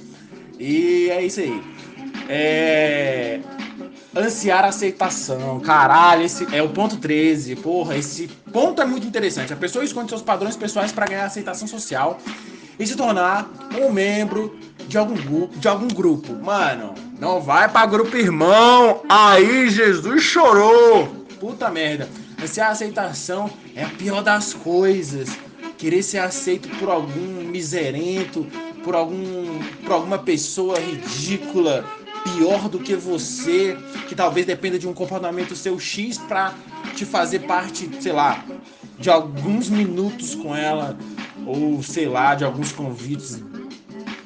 E 0.60 1.10
é 1.12 1.26
isso 1.26 1.40
aí. 1.40 1.63
É 2.28 3.40
ansiar 4.18 4.66
aceitação. 4.66 5.60
Caralho, 5.60 6.24
esse 6.24 6.48
é 6.56 6.62
o 6.62 6.70
ponto 6.70 6.98
13. 6.98 7.56
Porra, 7.58 7.98
esse 7.98 8.28
ponto 8.52 8.82
é 8.82 8.86
muito 8.86 9.08
interessante. 9.08 9.54
A 9.54 9.58
pessoa 9.58 9.84
esconde 9.84 10.10
seus 10.10 10.22
padrões 10.22 10.56
pessoais 10.56 10.92
para 10.92 11.06
ganhar 11.06 11.26
aceitação 11.26 11.68
social 11.68 12.18
e 12.80 12.86
se 12.86 12.96
tornar 12.96 13.50
um 13.80 13.92
membro 13.92 14.58
de 14.88 14.98
algum 14.98 15.16
grupo, 15.16 15.58
de 15.58 15.68
algum 15.68 15.88
grupo. 15.88 16.34
Mano, 16.34 16.94
não 17.20 17.42
vai 17.42 17.70
para 17.70 17.86
grupo 17.86 18.16
irmão. 18.16 19.02
Aí 19.10 19.70
Jesus 19.70 20.24
chorou. 20.24 21.08
Puta 21.40 21.70
merda. 21.70 22.10
Ansiar 22.42 22.72
aceitação 22.72 23.50
é 23.76 23.84
a 23.84 23.90
pior 23.90 24.22
das 24.22 24.54
coisas. 24.54 25.30
Querer 25.78 26.02
ser 26.02 26.20
aceito 26.20 26.68
por 26.78 26.90
algum 26.90 27.44
miserento, 27.44 28.48
por 28.84 28.96
algum 28.96 29.60
por 29.84 29.92
alguma 29.92 30.20
pessoa 30.20 30.80
ridícula, 30.80 31.86
pior 32.36 32.68
do 32.68 32.80
que 32.80 32.96
você, 32.96 33.78
que 34.08 34.16
talvez 34.16 34.46
dependa 34.46 34.78
de 34.78 34.88
um 34.88 34.94
comportamento 34.94 35.56
seu 35.56 35.80
X 35.80 36.18
para 36.18 36.54
te 36.96 37.06
fazer 37.06 37.40
parte, 37.40 37.90
sei 38.02 38.12
lá, 38.12 38.44
de 39.00 39.10
alguns 39.10 39.70
minutos 39.70 40.36
com 40.36 40.56
ela, 40.56 40.98
ou 41.46 41.82
sei 41.82 42.08
lá, 42.08 42.36
de 42.36 42.44
alguns 42.44 42.72
convites 42.72 43.42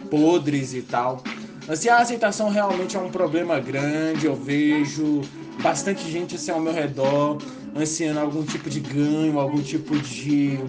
podres 0.09 0.73
e 0.73 0.81
tal. 0.81 1.23
Assim, 1.67 1.89
a 1.89 1.97
aceitação 1.97 2.49
realmente 2.49 2.97
é 2.97 2.99
um 2.99 3.09
problema 3.09 3.59
grande, 3.59 4.25
eu 4.25 4.35
vejo 4.35 5.21
bastante 5.61 6.09
gente 6.09 6.35
assim 6.35 6.51
ao 6.51 6.59
meu 6.59 6.73
redor 6.73 7.37
ansiando 7.75 8.19
algum 8.19 8.43
tipo 8.43 8.69
de 8.69 8.79
ganho, 8.79 9.39
algum 9.39 9.61
tipo 9.61 9.97
de 9.99 10.59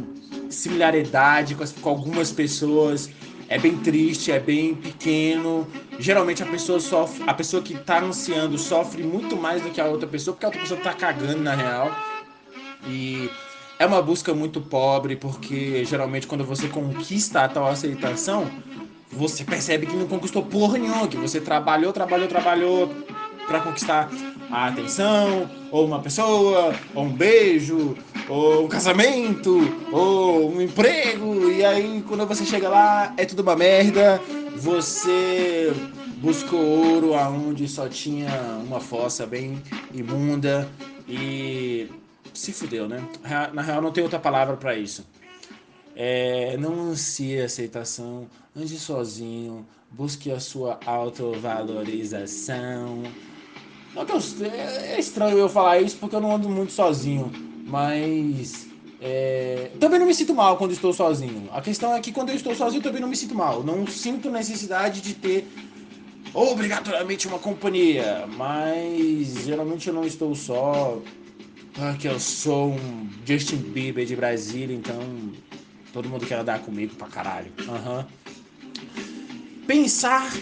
similaridade 0.51 1.55
com, 1.55 1.65
as, 1.65 1.73
com 1.73 1.89
algumas 1.89 2.31
pessoas 2.31 3.11
é 3.49 3.59
bem 3.59 3.77
triste, 3.77 4.33
é 4.33 4.41
bem 4.41 4.75
pequeno. 4.75 5.67
Geralmente 5.99 6.43
a 6.43 6.47
pessoa 6.47 6.81
sofre, 6.81 7.23
a 7.27 7.35
pessoa 7.35 7.63
que 7.63 7.79
tá 7.79 8.03
ansiando 8.03 8.59
sofre 8.59 9.03
muito 9.03 9.37
mais 9.37 9.63
do 9.63 9.71
que 9.71 9.81
a 9.81 9.87
outra 9.87 10.09
pessoa, 10.09 10.35
porque 10.35 10.47
a 10.47 10.49
outra 10.49 10.61
pessoa 10.61 10.81
tá 10.81 10.93
cagando 10.93 11.41
na 11.41 11.55
real. 11.55 11.95
E 12.87 13.31
é 13.79 13.87
uma 13.87 14.03
busca 14.03 14.33
muito 14.35 14.61
pobre, 14.61 15.17
porque 15.17 15.85
geralmente 15.85 16.27
quando 16.27 16.45
você 16.45 16.69
conquista 16.69 17.43
a 17.43 17.49
tal 17.49 17.67
aceitação, 17.67 18.51
você 19.11 19.45
percebe 19.45 19.87
que 19.87 19.95
não 19.95 20.07
conquistou 20.07 20.43
porra 20.43 20.79
nenhuma, 20.79 21.07
que 21.07 21.17
você 21.17 21.41
trabalhou, 21.41 21.93
trabalhou, 21.93 22.29
trabalhou 22.29 22.89
para 23.47 23.61
conquistar 23.61 24.11
a 24.53 24.69
atenção, 24.69 25.51
ou 25.71 25.87
uma 25.87 26.01
pessoa, 26.01 26.75
ou 26.95 27.05
um 27.05 27.13
beijo, 27.13 27.97
ou 28.29 28.67
um 28.67 28.69
casamento, 28.69 29.59
ou 29.91 30.55
um 30.55 30.61
emprego, 30.61 31.51
e 31.51 31.65
aí 31.65 32.05
quando 32.07 32.27
você 32.27 32.45
chega 32.45 32.69
lá 32.69 33.15
é 33.17 33.25
tudo 33.25 33.41
uma 33.41 33.57
merda, 33.57 34.21
você 34.57 35.73
buscou 36.19 36.61
ouro 36.61 37.15
aonde 37.15 37.67
só 37.67 37.89
tinha 37.89 38.29
uma 38.65 38.79
fossa 38.79 39.27
bem 39.27 39.61
imunda 39.93 40.69
e 41.09 41.89
se 42.35 42.53
fudeu, 42.53 42.87
né? 42.87 43.03
Na 43.55 43.63
real 43.63 43.81
não 43.81 43.91
tem 43.91 44.05
outra 44.05 44.19
palavra 44.19 44.55
para 44.57 44.77
isso. 44.77 45.07
É, 45.97 46.59
não 46.59 46.91
ansie 46.91 47.41
aceitação, 47.41 48.27
ande 48.55 48.79
sozinho, 48.79 49.67
busque 49.91 50.31
a 50.31 50.41
sua 50.41 50.79
autovalorização. 50.85 53.03
Não 53.95 54.07
que 54.07 54.13
eu, 54.13 54.21
é 54.47 54.99
estranho 54.99 55.39
eu 55.39 55.49
falar 55.49 55.81
isso 55.81 55.97
porque 55.99 56.17
eu 56.17 56.21
não 56.21 56.35
ando 56.35 56.49
muito 56.49 56.73
sozinho, 56.73 57.31
mas 57.67 58.67
é, 59.01 59.71
também 59.79 59.99
não 59.99 60.07
me 60.07 60.15
sinto 60.15 60.35
mal 60.35 60.57
quando 60.57 60.73
estou 60.73 60.93
sozinho. 60.93 61.49
A 61.53 61.61
questão 61.61 61.95
é 61.95 62.01
que 62.01 62.13
quando 62.13 62.31
eu 62.31 62.37
estou 62.37 62.55
sozinho 62.55 62.83
também 62.83 63.01
não 63.01 63.09
me 63.09 63.17
sinto 63.17 63.35
mal. 63.35 63.63
Não 63.63 63.87
sinto 63.87 64.31
necessidade 64.31 65.01
de 65.01 65.15
ter 65.15 65.47
obrigatoriamente 66.33 67.27
uma 67.27 67.39
companhia, 67.39 68.27
mas 68.37 69.45
geralmente 69.45 69.89
eu 69.89 69.95
não 69.95 70.05
estou 70.05 70.35
só 70.35 70.99
porque 71.75 72.07
eu 72.07 72.21
sou 72.21 72.71
um 72.71 73.09
Justin 73.27 73.57
Bieber 73.57 74.05
de 74.05 74.15
Brasília, 74.15 74.75
então 74.77 75.01
todo 75.93 76.09
mundo 76.09 76.27
quer 76.27 76.39
andar 76.39 76.61
comigo 76.61 76.95
pra 76.95 77.09
caralho. 77.09 77.53
Uhum. 77.61 78.05
Pensar 79.67 80.33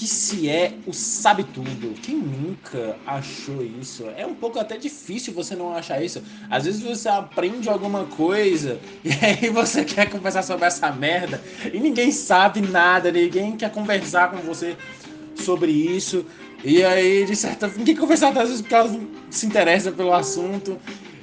que 0.00 0.06
se 0.06 0.48
é 0.48 0.72
o 0.86 0.94
sabe 0.94 1.44
tudo. 1.44 1.92
Quem 2.00 2.16
nunca 2.16 2.96
achou 3.06 3.62
isso? 3.62 4.06
É 4.16 4.24
um 4.24 4.34
pouco 4.34 4.58
até 4.58 4.78
difícil 4.78 5.34
você 5.34 5.54
não 5.54 5.76
achar 5.76 6.02
isso. 6.02 6.22
Às 6.48 6.64
vezes 6.64 6.80
você 6.80 7.06
aprende 7.06 7.68
alguma 7.68 8.04
coisa 8.04 8.80
e 9.04 9.10
aí 9.22 9.50
você 9.50 9.84
quer 9.84 10.08
conversar 10.08 10.42
sobre 10.42 10.64
essa 10.64 10.90
merda 10.90 11.42
e 11.70 11.78
ninguém 11.78 12.10
sabe 12.10 12.62
nada, 12.62 13.12
ninguém 13.12 13.54
quer 13.58 13.70
conversar 13.70 14.30
com 14.30 14.38
você 14.38 14.74
sobre 15.36 15.70
isso. 15.70 16.24
E 16.64 16.82
aí, 16.82 17.26
de 17.26 17.36
certa 17.36 17.68
forma, 17.68 17.80
ninguém 17.80 17.96
conversar 17.96 18.28
às 18.28 18.48
vezes 18.48 18.62
porque 18.62 18.74
elas 18.74 18.98
se 19.28 19.44
interessam 19.44 19.92
pelo 19.92 20.14
assunto. 20.14 20.78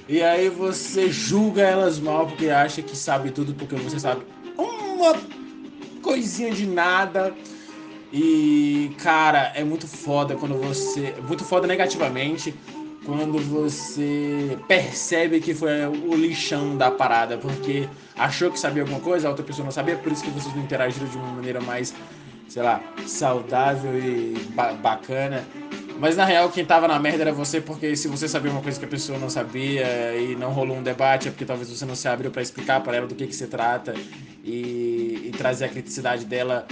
E 0.07 0.21
aí 0.21 0.49
você 0.49 1.09
julga 1.09 1.63
elas 1.63 1.97
mal 1.97 2.27
porque 2.27 2.47
acha 2.51 2.83
que 2.83 2.95
sabe 2.95 3.31
tudo 3.31 3.55
porque 3.55 3.73
você 3.75 3.99
sabe 3.99 4.21
uma 4.55 5.15
coisinha 6.03 6.51
de 6.51 6.67
nada. 6.67 7.33
E, 8.11 8.91
cara, 8.97 9.51
é 9.55 9.63
muito 9.63 9.87
foda 9.87 10.35
quando 10.35 10.55
você. 10.55 11.13
Muito 11.27 11.43
foda 11.43 11.67
negativamente 11.67 12.53
quando 13.07 13.39
você 13.39 14.57
percebe 14.67 15.39
que 15.39 15.53
foi 15.53 15.85
o 15.85 16.13
lixão 16.13 16.75
da 16.75 16.91
parada, 16.91 17.37
porque 17.37 17.87
achou 18.17 18.51
que 18.51 18.59
sabia 18.59 18.83
alguma 18.83 18.99
coisa, 18.99 19.27
a 19.27 19.29
outra 19.29 19.45
pessoa 19.45 19.63
não 19.63 19.71
sabia, 19.71 19.95
por 19.95 20.11
isso 20.11 20.21
que 20.21 20.29
vocês 20.29 20.53
não 20.53 20.61
interagiram 20.61 21.07
de 21.07 21.17
uma 21.17 21.31
maneira 21.31 21.61
mais, 21.61 21.93
sei 22.49 22.61
lá, 22.61 22.81
saudável 23.05 23.97
e 23.97 24.37
ba 24.49 24.73
bacana. 24.73 25.45
Mas 25.97 26.17
na 26.17 26.25
real, 26.25 26.49
quem 26.49 26.65
tava 26.65 26.85
na 26.85 26.99
merda 26.99 27.23
era 27.23 27.31
você, 27.31 27.61
porque 27.61 27.95
se 27.95 28.09
você 28.09 28.27
sabia 28.27 28.51
uma 28.51 28.61
coisa 28.61 28.77
que 28.77 28.85
a 28.85 28.89
pessoa 28.89 29.17
não 29.17 29.29
sabia 29.29 30.15
e 30.15 30.35
não 30.35 30.51
rolou 30.51 30.75
um 30.75 30.83
debate, 30.83 31.29
é 31.29 31.31
porque 31.31 31.45
talvez 31.45 31.69
você 31.69 31.85
não 31.85 31.95
se 31.95 32.09
abriu 32.09 32.29
para 32.29 32.41
explicar 32.41 32.81
para 32.81 32.97
ela 32.97 33.07
do 33.07 33.15
que, 33.15 33.25
que 33.25 33.35
se 33.35 33.47
trata 33.47 33.95
e, 34.43 35.23
e 35.25 35.33
trazer 35.35 35.65
a 35.65 35.69
criticidade 35.69 36.25
dela 36.25 36.67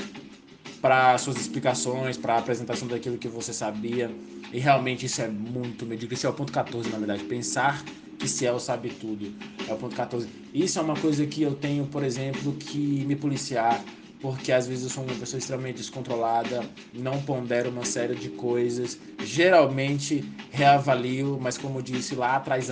para 0.86 1.17
suas 1.17 1.38
explicações, 1.38 2.15
para 2.15 2.36
a 2.36 2.38
apresentação 2.38 2.88
daquilo 2.88 3.17
que 3.17 3.28
você 3.28 3.52
sabia. 3.52 4.12
E 4.54 4.60
realmente 4.60 5.08
isso 5.08 5.19
é 5.19 5.28
muito 5.28 5.84
medíocre. 5.84 6.15
Isso 6.15 6.28
é 6.28 6.30
o 6.30 6.34
ponto 6.34 6.54
14, 6.54 6.91
na 6.91 7.00
verdade. 7.00 7.24
Pensar 7.24 7.84
que 8.19 8.28
Ciel 8.28 8.60
sabe 8.60 8.89
tudo. 8.89 9.34
É 9.67 9.74
o 9.74 9.78
ponto 9.78 9.95
14. 9.95 10.30
Isso 10.54 10.78
é 10.78 10.82
uma 10.84 10.95
coisa 10.95 11.26
que 11.26 11.41
eu 11.41 11.56
tenho, 11.56 11.88
por 11.88 12.04
exemplo, 12.04 12.54
que 12.54 13.04
me 13.04 13.15
policiar. 13.15 13.84
Porque 14.21 14.52
às 14.52 14.67
vezes 14.67 14.84
eu 14.84 14.89
sou 14.91 15.04
uma 15.04 15.15
pessoa 15.15 15.39
extremamente 15.39 15.78
descontrolada, 15.78 16.63
não 16.93 17.19
pondero 17.19 17.71
uma 17.71 17.84
série 17.84 18.13
de 18.13 18.30
coisas. 18.30 18.95
Geralmente 19.24 20.24
reavalio, 20.52 21.39
mas 21.41 21.58
como 21.58 21.80
eu 21.80 21.82
disse 21.82 22.13
lá 22.13 22.36
atrás, 22.36 22.69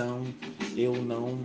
eu 0.76 1.02
não 1.02 1.40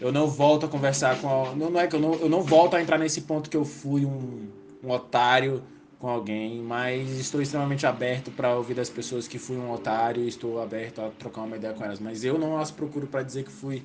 eu 0.00 0.12
não 0.12 0.28
volto 0.28 0.66
a 0.66 0.68
conversar 0.68 1.20
com 1.20 1.28
a, 1.28 1.52
não, 1.56 1.68
não 1.68 1.80
é 1.80 1.88
que 1.88 1.96
eu 1.96 2.00
não, 2.00 2.14
eu 2.14 2.28
não 2.28 2.42
volto 2.42 2.76
a 2.76 2.80
entrar 2.80 2.96
nesse 2.96 3.22
ponto 3.22 3.50
que 3.50 3.56
eu 3.56 3.64
fui 3.64 4.06
um, 4.06 4.48
um 4.84 4.90
otário 4.92 5.60
com 6.00 6.08
alguém, 6.08 6.62
mas 6.62 7.10
estou 7.10 7.42
extremamente 7.42 7.86
aberto 7.86 8.30
para 8.30 8.56
ouvir 8.56 8.72
das 8.72 8.88
pessoas 8.88 9.28
que 9.28 9.38
fui 9.38 9.58
um 9.58 9.70
otário 9.70 10.26
estou 10.26 10.60
aberto 10.60 11.02
a 11.02 11.10
trocar 11.10 11.42
uma 11.42 11.56
ideia 11.56 11.74
com 11.74 11.84
elas. 11.84 12.00
Mas 12.00 12.24
eu 12.24 12.38
não 12.38 12.58
as 12.58 12.70
procuro 12.70 13.06
para 13.06 13.22
dizer 13.22 13.44
que 13.44 13.52
fui 13.52 13.84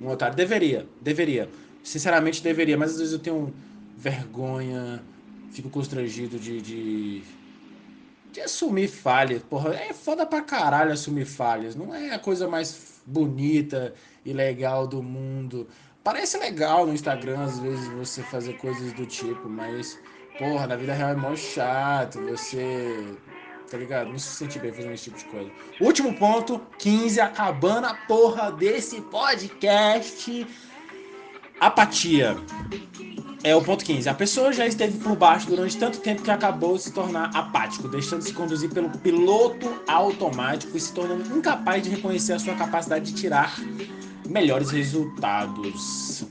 um 0.00 0.08
otário. 0.08 0.36
Deveria, 0.36 0.86
deveria. 1.00 1.50
Sinceramente, 1.82 2.40
deveria, 2.40 2.78
mas 2.78 2.92
às 2.92 2.98
vezes 2.98 3.12
eu 3.12 3.18
tenho 3.18 3.52
vergonha, 3.96 5.02
fico 5.50 5.68
constrangido 5.68 6.38
de, 6.38 6.62
de, 6.62 7.22
de 8.32 8.40
assumir 8.40 8.86
falhas. 8.86 9.42
Porra, 9.42 9.74
é 9.74 9.92
foda 9.92 10.24
pra 10.24 10.42
caralho 10.42 10.92
assumir 10.92 11.24
falhas. 11.24 11.74
Não 11.74 11.92
é 11.92 12.14
a 12.14 12.18
coisa 12.18 12.46
mais 12.46 13.00
bonita 13.04 13.92
e 14.24 14.32
legal 14.32 14.86
do 14.86 15.02
mundo. 15.02 15.66
Parece 16.04 16.38
legal 16.38 16.86
no 16.86 16.94
Instagram, 16.94 17.40
às 17.40 17.58
vezes, 17.58 17.88
você 17.88 18.22
fazer 18.22 18.56
coisas 18.58 18.92
do 18.92 19.04
tipo, 19.04 19.48
mas 19.48 19.98
Porra, 20.38 20.66
na 20.66 20.76
vida 20.76 20.92
real 20.92 21.10
é 21.10 21.16
mó 21.16 21.34
chato, 21.34 22.20
você. 22.20 23.16
Tá 23.70 23.76
ligado? 23.76 24.10
Não 24.10 24.18
se 24.18 24.28
sente 24.28 24.58
bem 24.58 24.72
fazendo 24.72 24.92
esse 24.92 25.04
tipo 25.04 25.18
de 25.18 25.24
coisa. 25.24 25.50
Último 25.80 26.14
ponto, 26.14 26.60
15, 26.78 27.20
acabando 27.20 27.86
a 27.86 27.94
porra 27.94 28.52
desse 28.52 29.00
podcast. 29.00 30.46
Apatia. 31.58 32.36
É 33.42 33.54
o 33.56 33.62
ponto 33.62 33.84
15. 33.84 34.08
A 34.08 34.14
pessoa 34.14 34.52
já 34.52 34.66
esteve 34.66 34.98
por 34.98 35.16
baixo 35.16 35.46
durante 35.46 35.76
tanto 35.78 36.00
tempo 36.00 36.22
que 36.22 36.30
acabou 36.30 36.78
se 36.78 36.92
tornar 36.92 37.30
apático, 37.34 37.88
deixando-se 37.88 38.32
conduzir 38.32 38.70
pelo 38.70 38.90
piloto 38.90 39.82
automático 39.88 40.76
e 40.76 40.80
se 40.80 40.92
tornando 40.92 41.36
incapaz 41.36 41.82
de 41.82 41.90
reconhecer 41.90 42.34
a 42.34 42.38
sua 42.38 42.54
capacidade 42.54 43.12
de 43.12 43.20
tirar 43.20 43.56
melhores 44.28 44.70
resultados. 44.70 46.24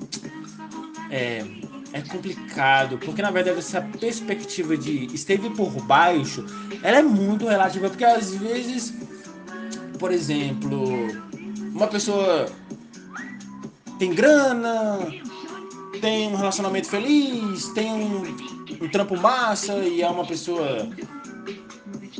É, 1.10 1.44
é 1.96 2.02
complicado, 2.02 2.98
porque 2.98 3.22
na 3.22 3.32
verdade 3.32 3.58
essa 3.58 3.82
perspectiva 3.82 4.76
de 4.76 5.06
esteve 5.16 5.50
por 5.52 5.72
baixo, 5.84 6.46
ela 6.84 6.98
é 6.98 7.02
muito 7.02 7.48
relativa, 7.48 7.90
porque 7.90 8.04
às 8.04 8.36
vezes, 8.36 8.94
por 9.98 10.12
exemplo, 10.12 11.08
uma 11.74 11.88
pessoa 11.88 12.48
tem 13.98 14.14
grana, 14.14 15.08
tem 16.02 16.28
um 16.28 16.36
relacionamento 16.36 16.90
feliz, 16.90 17.70
tem 17.70 17.94
um, 17.94 18.24
um 18.82 18.90
trampo 18.90 19.16
massa 19.16 19.76
e 19.78 20.02
é 20.02 20.10
uma 20.10 20.26
pessoa 20.26 20.90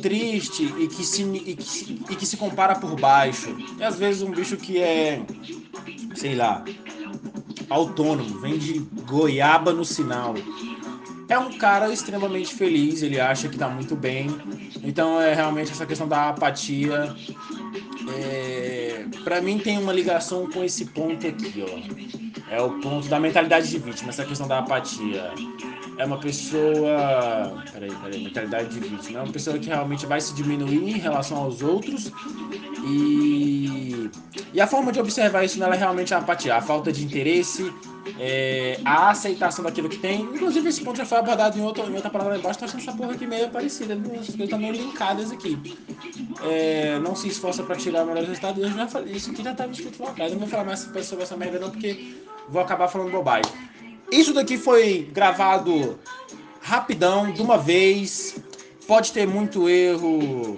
triste 0.00 0.72
e 0.78 0.88
que, 0.88 1.04
se, 1.04 1.22
e, 1.22 1.54
que, 1.54 2.04
e 2.12 2.16
que 2.16 2.24
se 2.24 2.38
compara 2.38 2.76
por 2.76 2.98
baixo. 2.98 3.54
E 3.78 3.84
às 3.84 3.98
vezes 3.98 4.22
um 4.22 4.30
bicho 4.30 4.56
que 4.56 4.78
é, 4.78 5.20
sei 6.14 6.34
lá, 6.34 6.64
autônomo, 7.68 8.38
vende 8.40 8.78
goiaba 9.06 9.72
no 9.72 9.84
sinal. 9.84 10.34
É 11.28 11.36
um 11.38 11.58
cara 11.58 11.92
extremamente 11.92 12.54
feliz, 12.54 13.02
ele 13.02 13.18
acha 13.18 13.48
que 13.48 13.58
tá 13.58 13.68
muito 13.68 13.96
bem. 13.96 14.28
Então 14.82 15.20
é 15.20 15.34
realmente 15.34 15.72
essa 15.72 15.84
questão 15.84 16.06
da 16.06 16.28
apatia. 16.28 17.14
É, 18.16 19.04
para 19.24 19.40
mim 19.40 19.58
tem 19.58 19.78
uma 19.78 19.92
ligação 19.92 20.48
com 20.48 20.62
esse 20.62 20.84
ponto 20.86 21.26
aqui, 21.26 21.64
ó. 21.66 22.54
É 22.54 22.62
o 22.62 22.78
ponto 22.80 23.08
da 23.08 23.18
mentalidade 23.18 23.68
de 23.68 23.78
vítima, 23.78 24.10
essa 24.10 24.24
questão 24.24 24.46
da 24.46 24.60
apatia. 24.60 25.32
É 25.98 26.04
uma 26.04 26.18
pessoa. 26.18 27.62
Peraí, 27.72 27.90
peraí, 27.90 28.24
mentalidade 28.24 28.68
de 28.68 28.80
vítima. 28.80 29.20
É 29.20 29.22
uma 29.22 29.32
pessoa 29.32 29.58
que 29.58 29.66
realmente 29.66 30.04
vai 30.06 30.20
se 30.20 30.34
diminuir 30.34 30.90
em 30.90 30.98
relação 30.98 31.38
aos 31.38 31.62
outros 31.62 32.12
e, 32.86 34.10
e 34.52 34.60
a 34.60 34.66
forma 34.66 34.92
de 34.92 35.00
observar 35.00 35.44
isso 35.44 35.58
nela 35.58 35.74
é 35.74 35.78
realmente 35.78 36.14
a 36.14 36.18
apatia, 36.18 36.56
a 36.56 36.60
falta 36.60 36.92
de 36.92 37.04
interesse, 37.04 37.72
é, 38.18 38.78
a 38.84 39.10
aceitação 39.10 39.64
daquilo 39.64 39.88
que 39.88 39.98
tem. 39.98 40.20
Inclusive, 40.20 40.68
esse 40.68 40.82
ponto 40.82 40.98
já 40.98 41.06
foi 41.06 41.18
abordado 41.18 41.58
em, 41.58 41.62
outro, 41.62 41.90
em 41.90 41.94
outra 41.94 42.10
palavra 42.10 42.38
embaixo. 42.38 42.58
Tô 42.58 42.66
achando 42.66 42.80
essa 42.80 42.92
porra 42.92 43.12
aqui 43.12 43.26
meio 43.26 43.48
parecida, 43.48 43.94
as 43.94 44.00
coisas 44.02 44.38
estão 44.38 44.58
meio 44.58 44.74
linkadas 44.74 45.32
aqui. 45.32 45.58
É, 46.44 46.98
não 47.00 47.16
se 47.16 47.28
esforça 47.28 47.62
para 47.62 47.76
tirar 47.76 48.04
o 48.04 48.06
melhor 48.06 48.24
resultado. 48.24 48.60
Eu 48.60 48.70
já 48.70 48.86
falei, 48.86 49.14
isso 49.14 49.30
aqui 49.30 49.42
já 49.42 49.52
estava 49.52 49.72
escrito 49.72 50.02
lá 50.02 50.10
atrás. 50.10 50.32
Não 50.32 50.38
vou 50.38 50.48
falar 50.48 50.64
mais 50.64 50.80
sobre 50.80 51.24
essa 51.24 51.36
merda, 51.36 51.58
não, 51.58 51.70
porque 51.70 52.16
vou 52.48 52.60
acabar 52.62 52.88
falando 52.88 53.10
bobagem. 53.10 53.50
Isso 54.10 54.32
daqui 54.32 54.56
foi 54.56 55.10
gravado 55.12 55.98
rapidão, 56.60 57.32
de 57.32 57.42
uma 57.42 57.58
vez. 57.58 58.36
Pode 58.86 59.12
ter 59.12 59.26
muito 59.26 59.68
erro 59.68 60.56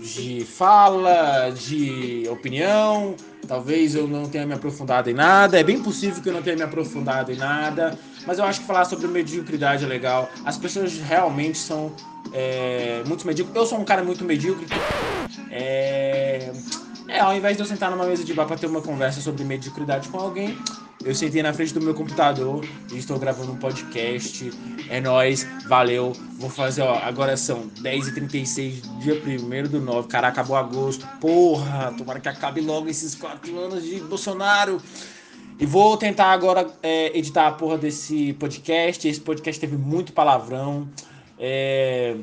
de 0.00 0.44
fala, 0.44 1.50
de 1.50 2.28
opinião. 2.30 3.14
Talvez 3.46 3.94
eu 3.94 4.06
não 4.06 4.28
tenha 4.28 4.46
me 4.46 4.54
aprofundado 4.54 5.08
em 5.08 5.14
nada. 5.14 5.58
É 5.58 5.64
bem 5.64 5.80
possível 5.80 6.22
que 6.22 6.28
eu 6.28 6.32
não 6.32 6.42
tenha 6.42 6.56
me 6.56 6.62
aprofundado 6.62 7.32
em 7.32 7.36
nada. 7.36 7.98
Mas 8.26 8.38
eu 8.38 8.44
acho 8.44 8.60
que 8.60 8.66
falar 8.66 8.84
sobre 8.84 9.06
mediocridade 9.06 9.84
é 9.84 9.88
legal. 9.88 10.28
As 10.44 10.58
pessoas 10.58 10.98
realmente 10.98 11.58
são 11.58 11.92
é, 12.32 13.02
muito 13.06 13.26
medíocres. 13.26 13.56
Eu 13.56 13.66
sou 13.66 13.78
um 13.78 13.84
cara 13.84 14.02
muito 14.02 14.24
medíocre. 14.24 14.66
É, 15.50 16.52
é, 17.08 17.20
ao 17.20 17.34
invés 17.34 17.56
de 17.56 17.62
eu 17.62 17.66
sentar 17.66 17.90
numa 17.90 18.04
mesa 18.04 18.22
de 18.22 18.34
bar 18.34 18.46
para 18.46 18.56
ter 18.56 18.66
uma 18.66 18.82
conversa 18.82 19.20
sobre 19.20 19.42
mediocridade 19.42 20.08
com 20.08 20.18
alguém, 20.18 20.56
eu 21.04 21.14
sentei 21.14 21.42
na 21.42 21.54
frente 21.54 21.72
do 21.72 21.80
meu 21.80 21.94
computador 21.94 22.64
e 22.92 22.98
estou 22.98 23.18
gravando 23.18 23.52
um 23.52 23.56
podcast. 23.56 24.50
É 24.90 25.00
nóis, 25.00 25.46
valeu. 25.66 26.12
Vou 26.38 26.50
fazer, 26.50 26.82
ó, 26.82 26.98
agora 26.98 27.36
são 27.36 27.70
10h36, 27.82 28.82
dia 28.98 29.14
1 29.14 29.68
do 29.68 29.80
9. 29.80 30.08
Caraca, 30.08 30.40
acabou 30.40 30.56
agosto. 30.56 31.06
Porra, 31.20 31.94
tomara 31.96 32.20
que 32.20 32.28
acabe 32.28 32.60
logo 32.60 32.88
esses 32.88 33.14
4 33.14 33.58
anos 33.58 33.84
de 33.84 34.00
Bolsonaro. 34.00 34.82
E 35.58 35.64
vou 35.64 35.96
tentar 35.96 36.32
agora 36.32 36.66
é, 36.82 37.16
editar 37.16 37.46
a 37.46 37.52
porra 37.52 37.78
desse 37.78 38.32
podcast. 38.34 39.08
Esse 39.08 39.20
podcast 39.20 39.60
teve 39.60 39.76
muito 39.76 40.12
palavrão. 40.12 40.88
É, 41.38 42.16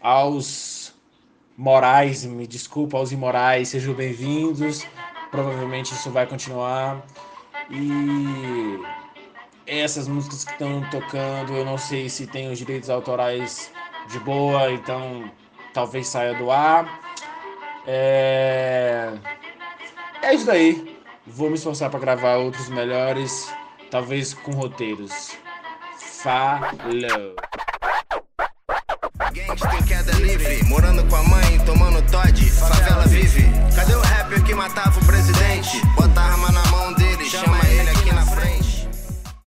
aos 0.00 0.83
morais, 1.56 2.24
me 2.24 2.46
desculpa, 2.46 2.98
aos 2.98 3.12
imorais, 3.12 3.68
sejam 3.68 3.94
bem-vindos. 3.94 4.86
Provavelmente 5.30 5.92
isso 5.92 6.10
vai 6.10 6.26
continuar. 6.26 7.02
E 7.70 8.78
essas 9.66 10.06
músicas 10.06 10.44
que 10.44 10.52
estão 10.52 10.82
tocando, 10.90 11.54
eu 11.54 11.64
não 11.64 11.78
sei 11.78 12.08
se 12.08 12.26
tem 12.26 12.50
os 12.50 12.58
direitos 12.58 12.90
autorais 12.90 13.72
de 14.08 14.18
boa, 14.20 14.70
então 14.70 15.30
talvez 15.72 16.08
saia 16.08 16.34
do 16.34 16.50
ar. 16.50 17.00
É, 17.86 19.12
é 20.22 20.34
isso 20.34 20.46
daí. 20.46 20.98
Vou 21.26 21.48
me 21.48 21.54
esforçar 21.54 21.90
para 21.90 22.00
gravar 22.00 22.36
outros 22.36 22.68
melhores, 22.68 23.52
talvez 23.90 24.34
com 24.34 24.52
roteiros. 24.52 25.36
Falou! 25.98 27.34
livre, 30.24 30.64
morando 30.64 31.04
com 31.04 31.16
a 31.16 31.22
mãe, 31.22 31.58
tomando 31.66 32.00
Todd, 32.10 32.50
favela 32.50 33.06
vive. 33.06 33.44
Cadê 33.74 33.94
o 33.94 34.00
rapper 34.00 34.42
que 34.42 34.54
matava 34.54 34.98
o 34.98 35.04
presidente? 35.04 35.80